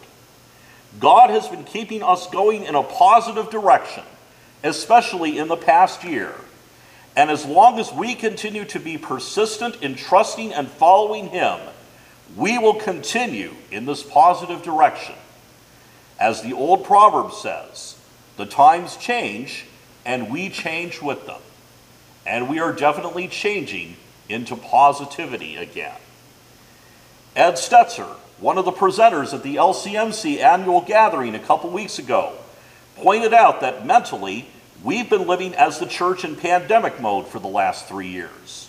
God 1.00 1.30
has 1.30 1.48
been 1.48 1.64
keeping 1.64 2.04
us 2.04 2.28
going 2.30 2.64
in 2.64 2.76
a 2.76 2.84
positive 2.84 3.50
direction, 3.50 4.04
especially 4.62 5.38
in 5.38 5.48
the 5.48 5.56
past 5.56 6.04
year. 6.04 6.34
And 7.16 7.30
as 7.30 7.44
long 7.44 7.78
as 7.78 7.92
we 7.92 8.14
continue 8.14 8.64
to 8.66 8.80
be 8.80 8.98
persistent 8.98 9.82
in 9.82 9.94
trusting 9.94 10.52
and 10.52 10.68
following 10.68 11.28
Him, 11.28 11.60
we 12.36 12.58
will 12.58 12.74
continue 12.74 13.54
in 13.70 13.86
this 13.86 14.02
positive 14.02 14.62
direction. 14.62 15.14
As 16.18 16.42
the 16.42 16.52
old 16.52 16.84
proverb 16.84 17.32
says, 17.32 17.96
the 18.36 18.46
times 18.46 18.96
change 18.96 19.66
and 20.04 20.30
we 20.30 20.48
change 20.48 21.00
with 21.00 21.26
them. 21.26 21.40
And 22.26 22.48
we 22.48 22.58
are 22.58 22.72
definitely 22.72 23.28
changing 23.28 23.96
into 24.28 24.56
positivity 24.56 25.56
again. 25.56 25.96
Ed 27.36 27.52
Stetzer, 27.52 28.16
one 28.38 28.58
of 28.58 28.64
the 28.64 28.72
presenters 28.72 29.34
at 29.34 29.42
the 29.42 29.56
LCMC 29.56 30.38
annual 30.38 30.80
gathering 30.80 31.34
a 31.34 31.38
couple 31.38 31.70
weeks 31.70 31.98
ago, 31.98 32.32
pointed 32.96 33.34
out 33.34 33.60
that 33.60 33.86
mentally, 33.86 34.48
we've 34.84 35.10
been 35.10 35.26
living 35.26 35.54
as 35.54 35.78
the 35.78 35.86
church 35.86 36.24
in 36.24 36.36
pandemic 36.36 37.00
mode 37.00 37.26
for 37.26 37.40
the 37.40 37.48
last 37.48 37.88
three 37.88 38.08
years. 38.08 38.68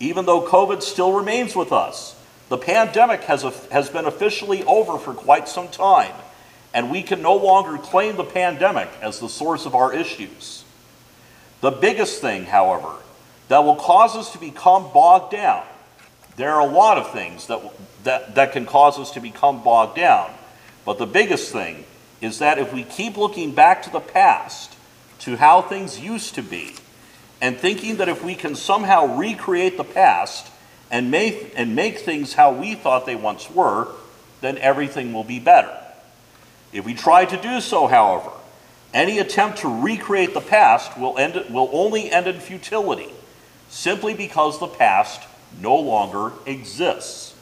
Even 0.00 0.26
though 0.26 0.46
COVID 0.46 0.82
still 0.82 1.12
remains 1.12 1.56
with 1.56 1.72
us, 1.72 2.14
the 2.48 2.58
pandemic 2.58 3.22
has, 3.24 3.42
has 3.70 3.88
been 3.88 4.04
officially 4.04 4.62
over 4.64 4.98
for 4.98 5.14
quite 5.14 5.48
some 5.48 5.68
time, 5.68 6.14
and 6.74 6.90
we 6.90 7.02
can 7.02 7.22
no 7.22 7.36
longer 7.36 7.78
claim 7.78 8.16
the 8.16 8.24
pandemic 8.24 8.88
as 9.00 9.20
the 9.20 9.28
source 9.28 9.64
of 9.64 9.74
our 9.74 9.94
issues. 9.94 10.64
The 11.60 11.70
biggest 11.70 12.20
thing, 12.20 12.44
however, 12.44 12.92
that 13.48 13.64
will 13.64 13.76
cause 13.76 14.16
us 14.16 14.32
to 14.32 14.38
become 14.38 14.92
bogged 14.92 15.32
down. 15.32 15.64
There 16.36 16.52
are 16.52 16.60
a 16.60 16.70
lot 16.70 16.98
of 16.98 17.12
things 17.12 17.46
that, 17.48 17.60
that, 18.04 18.34
that 18.36 18.52
can 18.52 18.64
cause 18.64 18.98
us 18.98 19.10
to 19.12 19.20
become 19.20 19.62
bogged 19.62 19.96
down. 19.96 20.30
But 20.84 20.98
the 20.98 21.06
biggest 21.06 21.52
thing 21.52 21.84
is 22.20 22.38
that 22.38 22.58
if 22.58 22.72
we 22.72 22.84
keep 22.84 23.16
looking 23.16 23.52
back 23.54 23.82
to 23.82 23.90
the 23.90 24.00
past, 24.00 24.76
to 25.20 25.36
how 25.36 25.62
things 25.62 25.98
used 25.98 26.34
to 26.36 26.42
be, 26.42 26.74
and 27.40 27.56
thinking 27.56 27.96
that 27.96 28.08
if 28.08 28.24
we 28.24 28.34
can 28.34 28.54
somehow 28.54 29.16
recreate 29.16 29.76
the 29.76 29.84
past 29.84 30.50
and 30.90 31.10
make, 31.10 31.52
and 31.56 31.74
make 31.76 31.98
things 31.98 32.34
how 32.34 32.52
we 32.52 32.74
thought 32.74 33.06
they 33.06 33.16
once 33.16 33.50
were, 33.50 33.88
then 34.40 34.58
everything 34.58 35.12
will 35.12 35.24
be 35.24 35.38
better. 35.38 35.76
If 36.72 36.84
we 36.84 36.94
try 36.94 37.24
to 37.24 37.36
do 37.36 37.60
so, 37.60 37.86
however, 37.86 38.30
any 38.94 39.18
attempt 39.18 39.58
to 39.58 39.82
recreate 39.82 40.34
the 40.34 40.40
past 40.40 40.98
will, 40.98 41.18
end, 41.18 41.34
will 41.50 41.68
only 41.72 42.10
end 42.10 42.26
in 42.26 42.40
futility 42.40 43.10
simply 43.68 44.14
because 44.14 44.58
the 44.58 44.66
past 44.66 45.22
no 45.60 45.76
longer 45.76 46.32
exists. 46.46 47.34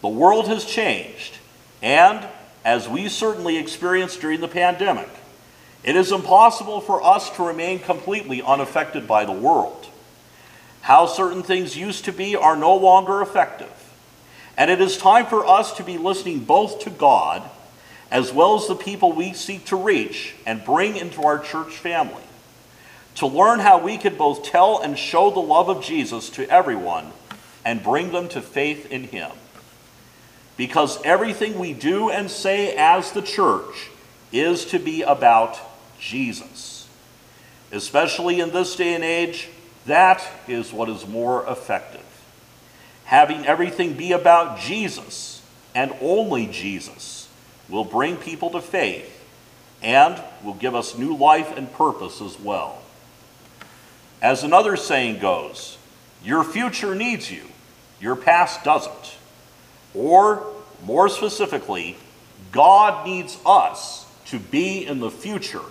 The 0.00 0.08
world 0.08 0.48
has 0.48 0.64
changed, 0.64 1.38
and 1.82 2.26
as 2.64 2.88
we 2.88 3.08
certainly 3.08 3.56
experienced 3.56 4.20
during 4.20 4.40
the 4.40 4.48
pandemic, 4.48 5.08
it 5.84 5.96
is 5.96 6.12
impossible 6.12 6.80
for 6.80 7.02
us 7.02 7.30
to 7.36 7.44
remain 7.44 7.78
completely 7.78 8.42
unaffected 8.42 9.06
by 9.06 9.24
the 9.24 9.32
world. 9.32 9.86
How 10.80 11.06
certain 11.06 11.42
things 11.42 11.76
used 11.76 12.04
to 12.04 12.12
be 12.12 12.36
are 12.36 12.56
no 12.56 12.76
longer 12.76 13.20
effective. 13.22 13.72
And 14.56 14.70
it 14.70 14.80
is 14.80 14.96
time 14.96 15.26
for 15.26 15.46
us 15.46 15.76
to 15.76 15.84
be 15.84 15.98
listening 15.98 16.40
both 16.40 16.80
to 16.80 16.90
God 16.90 17.42
as 18.10 18.32
well 18.32 18.54
as 18.54 18.68
the 18.68 18.76
people 18.76 19.12
we 19.12 19.32
seek 19.32 19.64
to 19.66 19.76
reach 19.76 20.34
and 20.46 20.64
bring 20.64 20.96
into 20.96 21.22
our 21.22 21.38
church 21.38 21.72
family 21.72 22.22
to 23.16 23.26
learn 23.26 23.60
how 23.60 23.78
we 23.78 23.98
could 23.98 24.16
both 24.16 24.44
tell 24.44 24.80
and 24.80 24.98
show 24.98 25.30
the 25.30 25.40
love 25.40 25.68
of 25.68 25.82
Jesus 25.82 26.30
to 26.30 26.48
everyone 26.50 27.10
and 27.64 27.82
bring 27.82 28.12
them 28.12 28.28
to 28.28 28.40
faith 28.40 28.90
in 28.92 29.04
Him. 29.04 29.30
Because 30.56 31.02
everything 31.02 31.58
we 31.58 31.72
do 31.72 32.10
and 32.10 32.30
say 32.30 32.76
as 32.76 33.12
the 33.12 33.22
church 33.22 33.90
is 34.40 34.66
to 34.66 34.78
be 34.78 35.02
about 35.02 35.58
Jesus. 36.00 36.88
Especially 37.72 38.40
in 38.40 38.50
this 38.52 38.76
day 38.76 38.94
and 38.94 39.04
age, 39.04 39.48
that 39.86 40.26
is 40.48 40.72
what 40.72 40.88
is 40.88 41.06
more 41.06 41.46
effective. 41.48 42.02
Having 43.04 43.46
everything 43.46 43.94
be 43.94 44.12
about 44.12 44.58
Jesus 44.58 45.42
and 45.74 45.94
only 46.00 46.46
Jesus 46.46 47.28
will 47.68 47.84
bring 47.84 48.16
people 48.16 48.50
to 48.50 48.60
faith 48.60 49.12
and 49.82 50.20
will 50.44 50.54
give 50.54 50.74
us 50.74 50.96
new 50.96 51.16
life 51.16 51.56
and 51.56 51.72
purpose 51.72 52.20
as 52.20 52.38
well. 52.40 52.82
As 54.22 54.42
another 54.42 54.76
saying 54.76 55.20
goes, 55.20 55.78
your 56.24 56.42
future 56.42 56.94
needs 56.94 57.30
you, 57.30 57.44
your 58.00 58.16
past 58.16 58.64
doesn't. 58.64 59.16
Or, 59.94 60.46
more 60.84 61.08
specifically, 61.08 61.96
God 62.52 63.06
needs 63.06 63.38
us 63.44 64.05
to 64.26 64.38
be 64.38 64.86
in 64.86 65.00
the 65.00 65.10
future. 65.10 65.62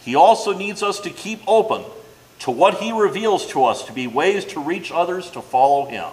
He 0.00 0.14
also 0.14 0.56
needs 0.56 0.82
us 0.82 1.00
to 1.00 1.10
keep 1.10 1.40
open 1.46 1.84
to 2.40 2.50
what 2.50 2.78
He 2.78 2.92
reveals 2.92 3.46
to 3.48 3.64
us 3.64 3.84
to 3.84 3.92
be 3.92 4.06
ways 4.06 4.44
to 4.46 4.60
reach 4.60 4.92
others 4.92 5.30
to 5.32 5.42
follow 5.42 5.86
Him. 5.86 6.08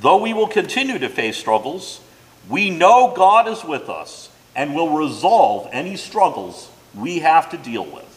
Though 0.00 0.20
we 0.20 0.32
will 0.32 0.48
continue 0.48 0.98
to 0.98 1.08
face 1.08 1.36
struggles, 1.36 2.00
we 2.48 2.70
know 2.70 3.12
God 3.14 3.46
is 3.46 3.62
with 3.62 3.88
us 3.88 4.30
and 4.56 4.74
will 4.74 4.96
resolve 4.96 5.68
any 5.72 5.96
struggles 5.96 6.70
we 6.94 7.20
have 7.20 7.50
to 7.50 7.56
deal 7.56 7.84
with. 7.84 8.08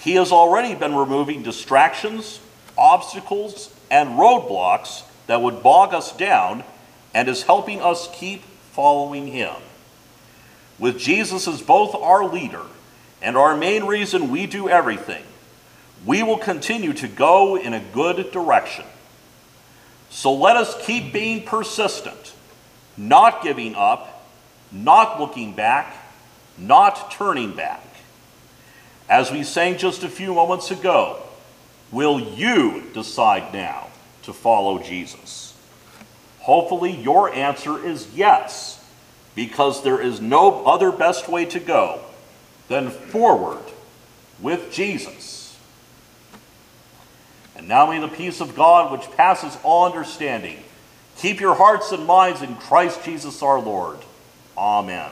He 0.00 0.14
has 0.14 0.32
already 0.32 0.74
been 0.74 0.94
removing 0.94 1.42
distractions, 1.42 2.40
obstacles, 2.76 3.74
and 3.90 4.10
roadblocks 4.10 5.04
that 5.26 5.42
would 5.42 5.62
bog 5.62 5.94
us 5.94 6.16
down 6.16 6.64
and 7.14 7.28
is 7.28 7.42
helping 7.42 7.80
us 7.80 8.08
keep 8.12 8.42
following 8.72 9.26
Him. 9.26 9.54
With 10.78 10.98
Jesus 10.98 11.48
as 11.48 11.62
both 11.62 11.94
our 11.94 12.26
leader 12.26 12.62
and 13.22 13.36
our 13.36 13.56
main 13.56 13.84
reason 13.84 14.30
we 14.30 14.46
do 14.46 14.68
everything, 14.68 15.24
we 16.04 16.22
will 16.22 16.38
continue 16.38 16.92
to 16.94 17.08
go 17.08 17.56
in 17.56 17.72
a 17.72 17.82
good 17.92 18.30
direction. 18.30 18.84
So 20.10 20.34
let 20.34 20.56
us 20.56 20.76
keep 20.86 21.12
being 21.12 21.44
persistent, 21.44 22.34
not 22.96 23.42
giving 23.42 23.74
up, 23.74 24.26
not 24.70 25.18
looking 25.18 25.54
back, 25.54 25.96
not 26.58 27.10
turning 27.10 27.54
back. 27.54 27.82
As 29.08 29.30
we 29.30 29.44
sang 29.44 29.78
just 29.78 30.02
a 30.02 30.08
few 30.08 30.34
moments 30.34 30.70
ago, 30.70 31.22
will 31.92 32.20
you 32.20 32.82
decide 32.92 33.52
now 33.52 33.88
to 34.22 34.32
follow 34.32 34.78
Jesus? 34.78 35.54
Hopefully, 36.40 36.92
your 36.92 37.32
answer 37.32 37.84
is 37.84 38.08
yes, 38.14 38.84
because 39.36 39.84
there 39.84 40.00
is 40.00 40.20
no 40.20 40.64
other 40.64 40.90
best 40.90 41.28
way 41.28 41.44
to 41.44 41.60
go 41.60 42.00
than 42.66 42.90
forward 42.90 43.62
with 44.40 44.72
Jesus. 44.72 45.56
And 47.54 47.68
now 47.68 47.90
may 47.90 48.00
the 48.00 48.08
peace 48.08 48.40
of 48.40 48.56
God, 48.56 48.90
which 48.90 49.08
passes 49.12 49.56
all 49.62 49.86
understanding, 49.86 50.58
keep 51.18 51.38
your 51.40 51.54
hearts 51.54 51.92
and 51.92 52.06
minds 52.06 52.42
in 52.42 52.56
Christ 52.56 53.04
Jesus 53.04 53.42
our 53.42 53.60
Lord. 53.60 53.98
Amen. 54.56 55.10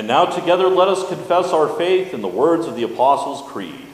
And 0.00 0.08
now 0.08 0.24
together 0.24 0.66
let 0.66 0.88
us 0.88 1.06
confess 1.10 1.52
our 1.52 1.68
faith 1.76 2.14
in 2.14 2.22
the 2.22 2.26
words 2.26 2.66
of 2.66 2.74
the 2.74 2.84
Apostles' 2.84 3.46
Creed. 3.52 3.86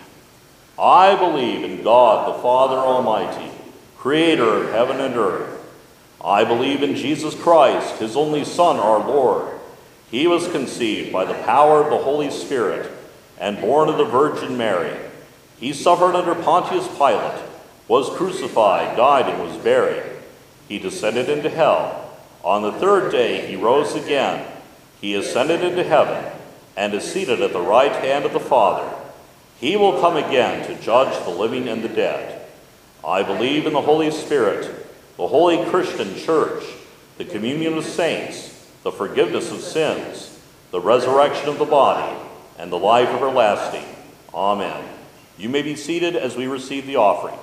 I 0.78 1.16
believe 1.16 1.64
in 1.64 1.82
God 1.82 2.28
the 2.28 2.40
Father 2.40 2.76
Almighty, 2.76 3.50
creator 3.96 4.62
of 4.62 4.70
heaven 4.70 5.00
and 5.00 5.16
earth. 5.16 5.60
I 6.24 6.44
believe 6.44 6.84
in 6.84 6.94
Jesus 6.94 7.34
Christ, 7.34 7.96
his 7.96 8.14
only 8.14 8.44
Son, 8.44 8.76
our 8.76 9.00
Lord. 9.00 9.58
He 10.08 10.28
was 10.28 10.46
conceived 10.46 11.12
by 11.12 11.24
the 11.24 11.42
power 11.42 11.82
of 11.82 11.90
the 11.90 11.98
Holy 11.98 12.30
Spirit 12.30 12.88
and 13.40 13.60
born 13.60 13.88
of 13.88 13.98
the 13.98 14.04
Virgin 14.04 14.56
Mary. 14.56 14.96
He 15.58 15.72
suffered 15.72 16.14
under 16.14 16.40
Pontius 16.40 16.86
Pilate, 16.86 17.42
was 17.88 18.16
crucified, 18.16 18.96
died, 18.96 19.28
and 19.28 19.42
was 19.42 19.56
buried. 19.56 20.04
He 20.68 20.78
descended 20.78 21.28
into 21.28 21.50
hell. 21.50 22.16
On 22.44 22.62
the 22.62 22.70
third 22.70 23.10
day 23.10 23.48
he 23.48 23.56
rose 23.56 23.96
again. 23.96 24.52
He 25.00 25.14
ascended 25.14 25.62
into 25.62 25.84
heaven 25.84 26.32
and 26.76 26.94
is 26.94 27.10
seated 27.10 27.40
at 27.40 27.52
the 27.52 27.60
right 27.60 27.92
hand 27.92 28.24
of 28.24 28.32
the 28.32 28.40
Father. 28.40 28.88
He 29.58 29.76
will 29.76 30.00
come 30.00 30.16
again 30.16 30.66
to 30.66 30.82
judge 30.82 31.24
the 31.24 31.30
living 31.30 31.68
and 31.68 31.82
the 31.82 31.88
dead. 31.88 32.46
I 33.04 33.22
believe 33.22 33.66
in 33.66 33.72
the 33.72 33.82
Holy 33.82 34.10
Spirit, 34.10 34.86
the 35.16 35.28
holy 35.28 35.64
Christian 35.70 36.16
church, 36.16 36.64
the 37.18 37.24
communion 37.24 37.78
of 37.78 37.84
saints, 37.84 38.68
the 38.82 38.92
forgiveness 38.92 39.50
of 39.50 39.60
sins, 39.60 40.38
the 40.70 40.80
resurrection 40.80 41.48
of 41.48 41.58
the 41.58 41.64
body, 41.64 42.16
and 42.58 42.70
the 42.70 42.78
life 42.78 43.08
everlasting. 43.08 43.84
Amen. 44.34 44.84
You 45.38 45.48
may 45.48 45.62
be 45.62 45.76
seated 45.76 46.16
as 46.16 46.36
we 46.36 46.46
receive 46.46 46.86
the 46.86 46.96
offering. 46.96 47.38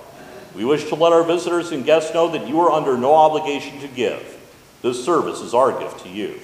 We 0.55 0.65
wish 0.65 0.87
to 0.89 0.95
let 0.95 1.13
our 1.13 1.23
visitors 1.23 1.71
and 1.71 1.85
guests 1.85 2.13
know 2.13 2.29
that 2.31 2.47
you 2.47 2.59
are 2.59 2.71
under 2.71 2.97
no 2.97 3.15
obligation 3.15 3.79
to 3.79 3.87
give. 3.87 4.39
This 4.81 5.03
service 5.03 5.39
is 5.39 5.53
our 5.53 5.79
gift 5.79 6.03
to 6.03 6.09
you. 6.09 6.39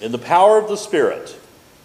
In 0.00 0.12
the 0.12 0.18
power 0.18 0.58
of 0.58 0.68
the 0.68 0.76
Spirit, 0.76 1.38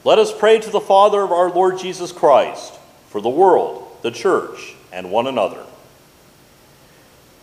let 0.04 0.20
us 0.20 0.38
pray 0.38 0.60
to 0.60 0.70
the 0.70 0.82
Father 0.82 1.22
of 1.22 1.32
our 1.32 1.50
Lord 1.50 1.78
Jesus 1.78 2.12
Christ 2.12 2.74
for 3.08 3.22
the 3.22 3.30
world, 3.30 3.88
the 4.02 4.12
church, 4.12 4.76
and 4.92 5.12
one 5.12 5.28
another. 5.28 5.64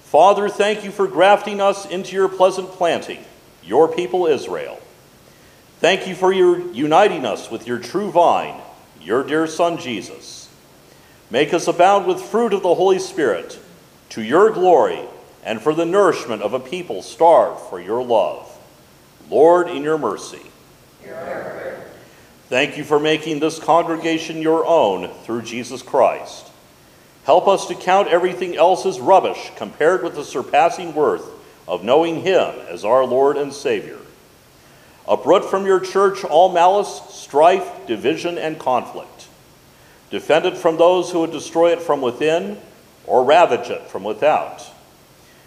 Father, 0.05 0.49
thank 0.49 0.85
you 0.85 0.91
for 0.91 1.07
grafting 1.07 1.61
us 1.61 1.87
into 1.87 2.15
your 2.15 2.29
pleasant 2.29 2.69
planting, 2.71 3.25
your 3.63 3.89
people 3.89 4.27
Israel. 4.27 4.81
Thank 5.81 6.07
you 6.07 6.15
for 6.15 6.33
your 6.33 6.59
uniting 6.73 7.25
us 7.25 7.51
with 7.51 7.67
your 7.67 7.79
true 7.79 8.11
vine, 8.11 8.61
your 9.01 9.23
dear 9.23 9.47
Son 9.47 9.79
Jesus. 9.79 10.51
Make 11.31 11.55
us 11.55 11.69
abound 11.69 12.07
with 12.07 12.21
fruit 12.21 12.53
of 12.53 12.63
the 12.63 12.75
Holy 12.75 12.99
Spirit, 12.99 13.59
to 14.11 14.23
your 14.23 14.51
glory 14.51 15.01
and 15.45 15.63
for 15.63 15.75
the 15.75 15.87
nourishment 15.87 16.43
of 16.43 16.53
a 16.53 16.61
people 16.61 17.01
starved 17.01 17.61
for 17.61 17.81
your 17.81 18.05
love. 18.05 18.51
Lord, 19.31 19.69
in 19.69 19.83
your 19.83 19.99
mercy. 19.99 20.51
Thank 22.49 22.79
you 22.79 22.85
for 22.85 22.99
making 22.99 23.41
this 23.41 23.59
congregation 23.59 24.41
your 24.41 24.65
own 24.65 25.09
through 25.25 25.43
Jesus 25.43 25.83
Christ. 25.83 26.47
Help 27.25 27.47
us 27.47 27.67
to 27.67 27.75
count 27.75 28.09
everything 28.09 28.57
else 28.57 28.87
as 28.87 29.01
rubbish 29.01 29.51
compared 29.57 30.03
with 30.03 30.15
the 30.15 30.25
surpassing 30.25 30.95
worth 30.95 31.29
of 31.67 31.85
knowing 31.85 32.23
Him 32.23 32.55
as 32.71 32.87
our 32.87 33.05
Lord 33.05 33.37
and 33.37 33.53
Savior. 33.53 33.99
Uproot 35.07 35.45
from 35.45 35.67
your 35.67 35.79
church 35.79 36.25
all 36.25 36.51
malice, 36.51 37.03
strife, 37.11 37.87
division, 37.87 38.39
and 38.39 38.59
conflict. 38.59 39.29
Defend 40.11 40.47
it 40.47 40.57
from 40.57 40.79
those 40.79 41.11
who 41.11 41.21
would 41.21 41.33
destroy 41.33 41.73
it 41.73 41.83
from 41.83 42.01
within 42.01 42.59
or 43.07 43.25
ravage 43.25 43.69
it 43.69 43.89
from 43.89 44.05
without. 44.05 44.65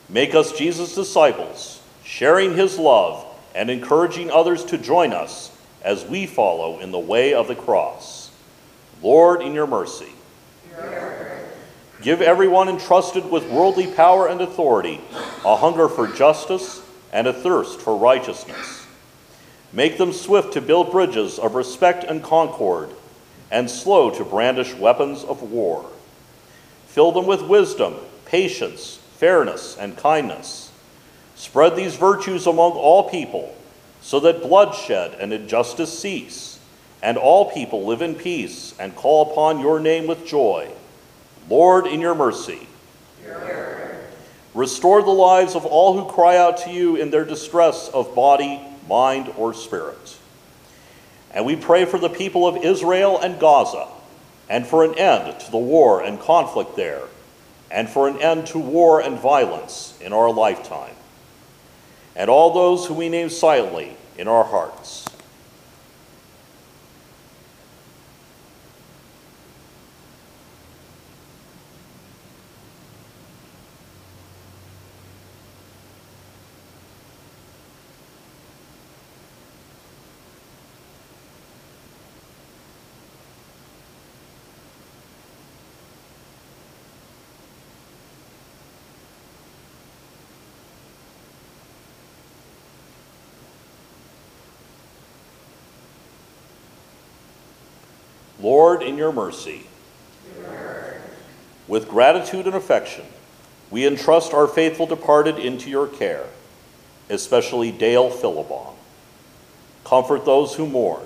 Make 0.08 0.36
us 0.36 0.56
Jesus' 0.56 0.94
disciples, 0.94 1.82
sharing 2.04 2.56
His 2.56 2.78
love 2.78 3.26
and 3.56 3.70
encouraging 3.70 4.30
others 4.30 4.64
to 4.66 4.78
join 4.78 5.14
us 5.14 5.56
as 5.84 6.06
we 6.06 6.26
follow 6.26 6.80
in 6.80 6.92
the 6.92 7.00
way 7.00 7.34
of 7.34 7.48
the 7.48 7.56
cross. 7.56 8.32
Lord, 9.02 9.42
in 9.42 9.54
your 9.54 9.68
mercy. 9.68 10.14
Give 12.02 12.22
everyone 12.22 12.68
entrusted 12.68 13.30
with 13.30 13.50
worldly 13.50 13.88
power 13.88 14.28
and 14.28 14.42
authority 14.42 15.00
a 15.46 15.56
hunger 15.56 15.88
for 15.88 16.08
justice 16.08 16.82
and 17.14 17.28
a 17.28 17.34
thirst 17.34 17.80
for 17.80 17.96
righteousness. 17.96 18.86
Make 19.74 19.98
them 19.98 20.12
swift 20.12 20.54
to 20.54 20.62
build 20.62 20.92
bridges 20.92 21.38
of 21.40 21.56
respect 21.56 22.04
and 22.04 22.24
concord, 22.24 22.90
and 23.52 23.70
slow 23.70 24.10
to 24.12 24.26
brandish 24.26 24.74
weapons 24.74 25.24
of 25.24 25.44
war. 25.44 25.90
Fill 26.88 27.12
them 27.12 27.26
with 27.26 27.42
wisdom, 27.44 27.96
patience, 28.26 29.00
fairness, 29.18 29.78
and 29.78 29.96
kindness. 29.96 30.71
Spread 31.42 31.76
these 31.76 31.96
virtues 31.96 32.46
among 32.46 32.74
all 32.74 33.10
people 33.10 33.52
so 34.00 34.20
that 34.20 34.44
bloodshed 34.44 35.18
and 35.20 35.34
injustice 35.34 35.98
cease, 35.98 36.60
and 37.02 37.18
all 37.18 37.50
people 37.52 37.84
live 37.84 38.04
in 38.04 38.14
peace 38.14 38.76
and 38.80 38.96
call 38.96 39.32
upon 39.32 39.60
your 39.60 39.80
name 39.80 40.06
with 40.06 40.24
joy. 40.24 40.70
Lord, 41.50 41.88
in 41.88 42.00
your 42.00 42.14
mercy, 42.14 42.68
restore 44.54 45.02
the 45.02 45.10
lives 45.10 45.56
of 45.56 45.66
all 45.66 46.00
who 46.00 46.14
cry 46.14 46.38
out 46.38 46.58
to 46.60 46.70
you 46.70 46.96
in 46.96 47.10
their 47.10 47.26
distress 47.26 47.90
of 47.90 48.14
body, 48.14 48.62
mind, 48.88 49.34
or 49.36 49.56
spirit. 49.56 50.20
And 51.32 51.44
we 51.44 51.56
pray 51.56 51.86
for 51.86 51.98
the 51.98 52.08
people 52.08 52.46
of 52.46 52.58
Israel 52.58 53.18
and 53.20 53.40
Gaza, 53.40 53.88
and 54.48 54.68
for 54.68 54.84
an 54.84 54.94
end 54.94 55.40
to 55.40 55.50
the 55.50 55.58
war 55.58 56.04
and 56.04 56.20
conflict 56.20 56.76
there, 56.76 57.02
and 57.72 57.90
for 57.90 58.08
an 58.08 58.22
end 58.22 58.46
to 58.48 58.60
war 58.60 59.02
and 59.02 59.18
violence 59.18 59.98
in 60.02 60.14
our 60.14 60.32
lifetime 60.32 60.94
and 62.16 62.30
all 62.30 62.54
those 62.54 62.86
whom 62.86 62.98
we 62.98 63.10
name 63.10 63.30
silently 63.30 63.96
in 64.18 64.28
our 64.28 64.44
hearts. 64.44 65.01
Lord, 98.82 98.90
in 98.90 98.98
your 98.98 99.12
mercy, 99.12 99.68
with 101.68 101.88
gratitude 101.88 102.48
and 102.48 102.56
affection, 102.56 103.06
we 103.70 103.86
entrust 103.86 104.34
our 104.34 104.48
faithful 104.48 104.88
departed 104.88 105.38
into 105.38 105.70
your 105.70 105.88
care, 105.88 106.26
especially 107.10 107.72
Dale 107.72 108.10
Philibon. 108.10 108.74
Comfort 109.84 110.26
those 110.26 110.56
who 110.56 110.66
mourn. 110.66 111.04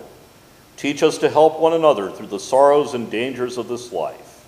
Teach 0.77 1.03
us 1.03 1.17
to 1.17 1.29
help 1.29 1.59
one 1.59 1.73
another 1.73 2.09
through 2.11 2.27
the 2.27 2.39
sorrows 2.39 2.93
and 2.93 3.11
dangers 3.11 3.57
of 3.57 3.67
this 3.67 3.91
life. 3.91 4.45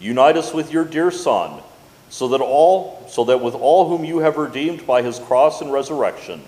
Unite 0.00 0.36
us 0.36 0.52
with 0.52 0.72
your 0.72 0.84
dear 0.84 1.10
Son, 1.10 1.62
so 2.10 2.28
that 2.28 2.40
all 2.40 3.06
so 3.08 3.24
that 3.24 3.40
with 3.40 3.54
all 3.54 3.88
whom 3.88 4.04
you 4.04 4.18
have 4.18 4.36
redeemed 4.36 4.86
by 4.86 5.02
his 5.02 5.18
cross 5.20 5.60
and 5.60 5.72
resurrection, 5.72 6.42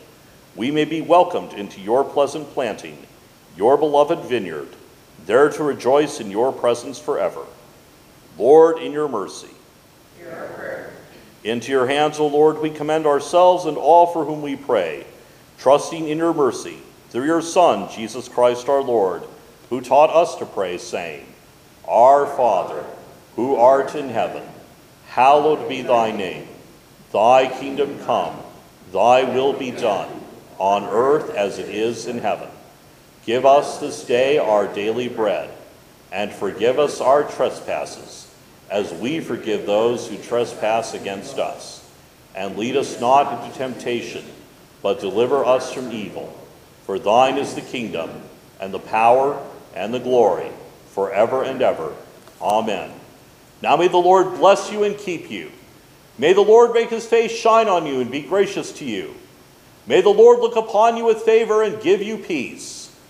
we 0.57 0.71
may 0.71 0.85
be 0.85 1.01
welcomed 1.01 1.53
into 1.53 1.81
your 1.81 2.03
pleasant 2.03 2.51
planting, 2.51 2.99
your 3.57 3.77
beloved 3.77 4.21
vineyard, 4.21 4.69
there 5.27 5.49
to 5.51 5.63
rejoice 5.63 6.21
in 6.21 6.31
your 6.31 6.53
presence 6.53 6.99
forever. 6.99 7.45
Lord, 8.39 8.79
in 8.79 8.93
your 8.93 9.09
mercy. 9.09 9.51
Into 11.43 11.73
your 11.73 11.87
hands, 11.87 12.19
O 12.19 12.27
Lord, 12.27 12.59
we 12.59 12.71
commend 12.71 13.07
ourselves 13.07 13.65
and 13.65 13.77
all 13.77 14.07
for 14.07 14.25
whom 14.25 14.43
we 14.43 14.57
pray, 14.57 15.07
trusting 15.59 16.09
in 16.09 16.19
your 16.19 16.35
mercy 16.35 16.79
through 17.09 17.25
your 17.25 17.43
Son, 17.43 17.91
Jesus 17.91 18.29
Christ 18.29 18.69
our 18.69 18.83
Lord, 18.83 19.23
who 19.71 19.81
taught 19.81 20.11
us 20.11 20.37
to 20.37 20.47
pray, 20.47 20.77
saying, 20.79 21.27
Our 21.89 22.27
Father, 22.27 22.85
who 23.37 23.57
art 23.57 23.95
in 23.95 24.11
heaven, 24.11 24.43
hallowed 25.09 25.69
be 25.69 25.83
thy 25.83 26.11
name. 26.11 26.47
Thy 27.13 27.49
kingdom 27.59 27.99
come, 28.05 28.37
thy 28.93 29.25
will 29.25 29.53
be 29.53 29.71
done, 29.71 30.09
on 30.59 30.85
earth 30.85 31.35
as 31.35 31.59
it 31.59 31.69
is 31.69 32.07
in 32.07 32.19
heaven. 32.19 32.49
Give 33.27 33.45
us 33.45 33.79
this 33.79 34.05
day 34.05 34.39
our 34.39 34.67
daily 34.67 35.09
bread, 35.09 35.51
and 36.11 36.33
forgive 36.33 36.79
us 36.79 37.01
our 37.01 37.25
trespasses, 37.25 38.33
as 38.71 38.93
we 38.95 39.21
forgive 39.21 39.67
those 39.67 40.09
who 40.09 40.17
trespass 40.17 40.95
against 40.95 41.39
us. 41.39 41.89
And 42.35 42.57
lead 42.57 42.77
us 42.77 43.01
not 43.01 43.45
into 43.45 43.57
temptation, 43.57 44.25
but 44.83 45.01
deliver 45.01 45.45
us 45.45 45.73
from 45.73 45.93
evil. 45.93 46.37
For 46.87 46.99
thine 46.99 47.37
is 47.37 47.55
the 47.55 47.61
kingdom, 47.61 48.11
and 48.59 48.73
the 48.73 48.79
power, 48.79 49.45
and 49.75 49.93
the 49.93 50.01
glory, 50.01 50.51
forever 50.89 51.43
and 51.43 51.61
ever. 51.61 51.95
Amen. 52.41 52.91
Now 53.63 53.77
may 53.77 53.89
the 53.89 53.99
Lord 53.99 54.39
bless 54.39 54.73
you 54.73 54.85
and 54.85 54.97
keep 54.97 55.31
you. 55.31 55.51
May 56.19 56.33
the 56.33 56.41
Lord 56.41 56.73
make 56.73 56.91
his 56.91 57.07
face 57.07 57.33
shine 57.33 57.69
on 57.69 57.87
you 57.87 58.01
and 58.01 58.11
be 58.11 58.23
gracious 58.23 58.73
to 58.73 58.85
you. 58.85 59.15
May 59.87 60.01
the 60.01 60.09
Lord 60.09 60.41
look 60.41 60.57
upon 60.57 60.97
you 60.97 61.05
with 61.05 61.23
favor 61.23 61.63
and 61.63 61.83
give 61.83 62.03
you 62.03 62.17
peace. 62.17 62.80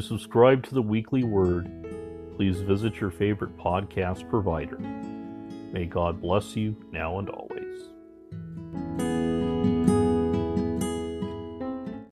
To 0.00 0.06
subscribe 0.06 0.62
to 0.62 0.74
the 0.74 0.80
weekly 0.80 1.24
word, 1.24 1.70
please 2.34 2.62
visit 2.62 3.02
your 3.02 3.10
favorite 3.10 3.54
podcast 3.58 4.26
provider. 4.30 4.78
May 5.72 5.84
God 5.84 6.22
bless 6.22 6.56
you 6.56 6.74
now 6.90 7.18
and 7.18 7.28
always. 7.28 7.49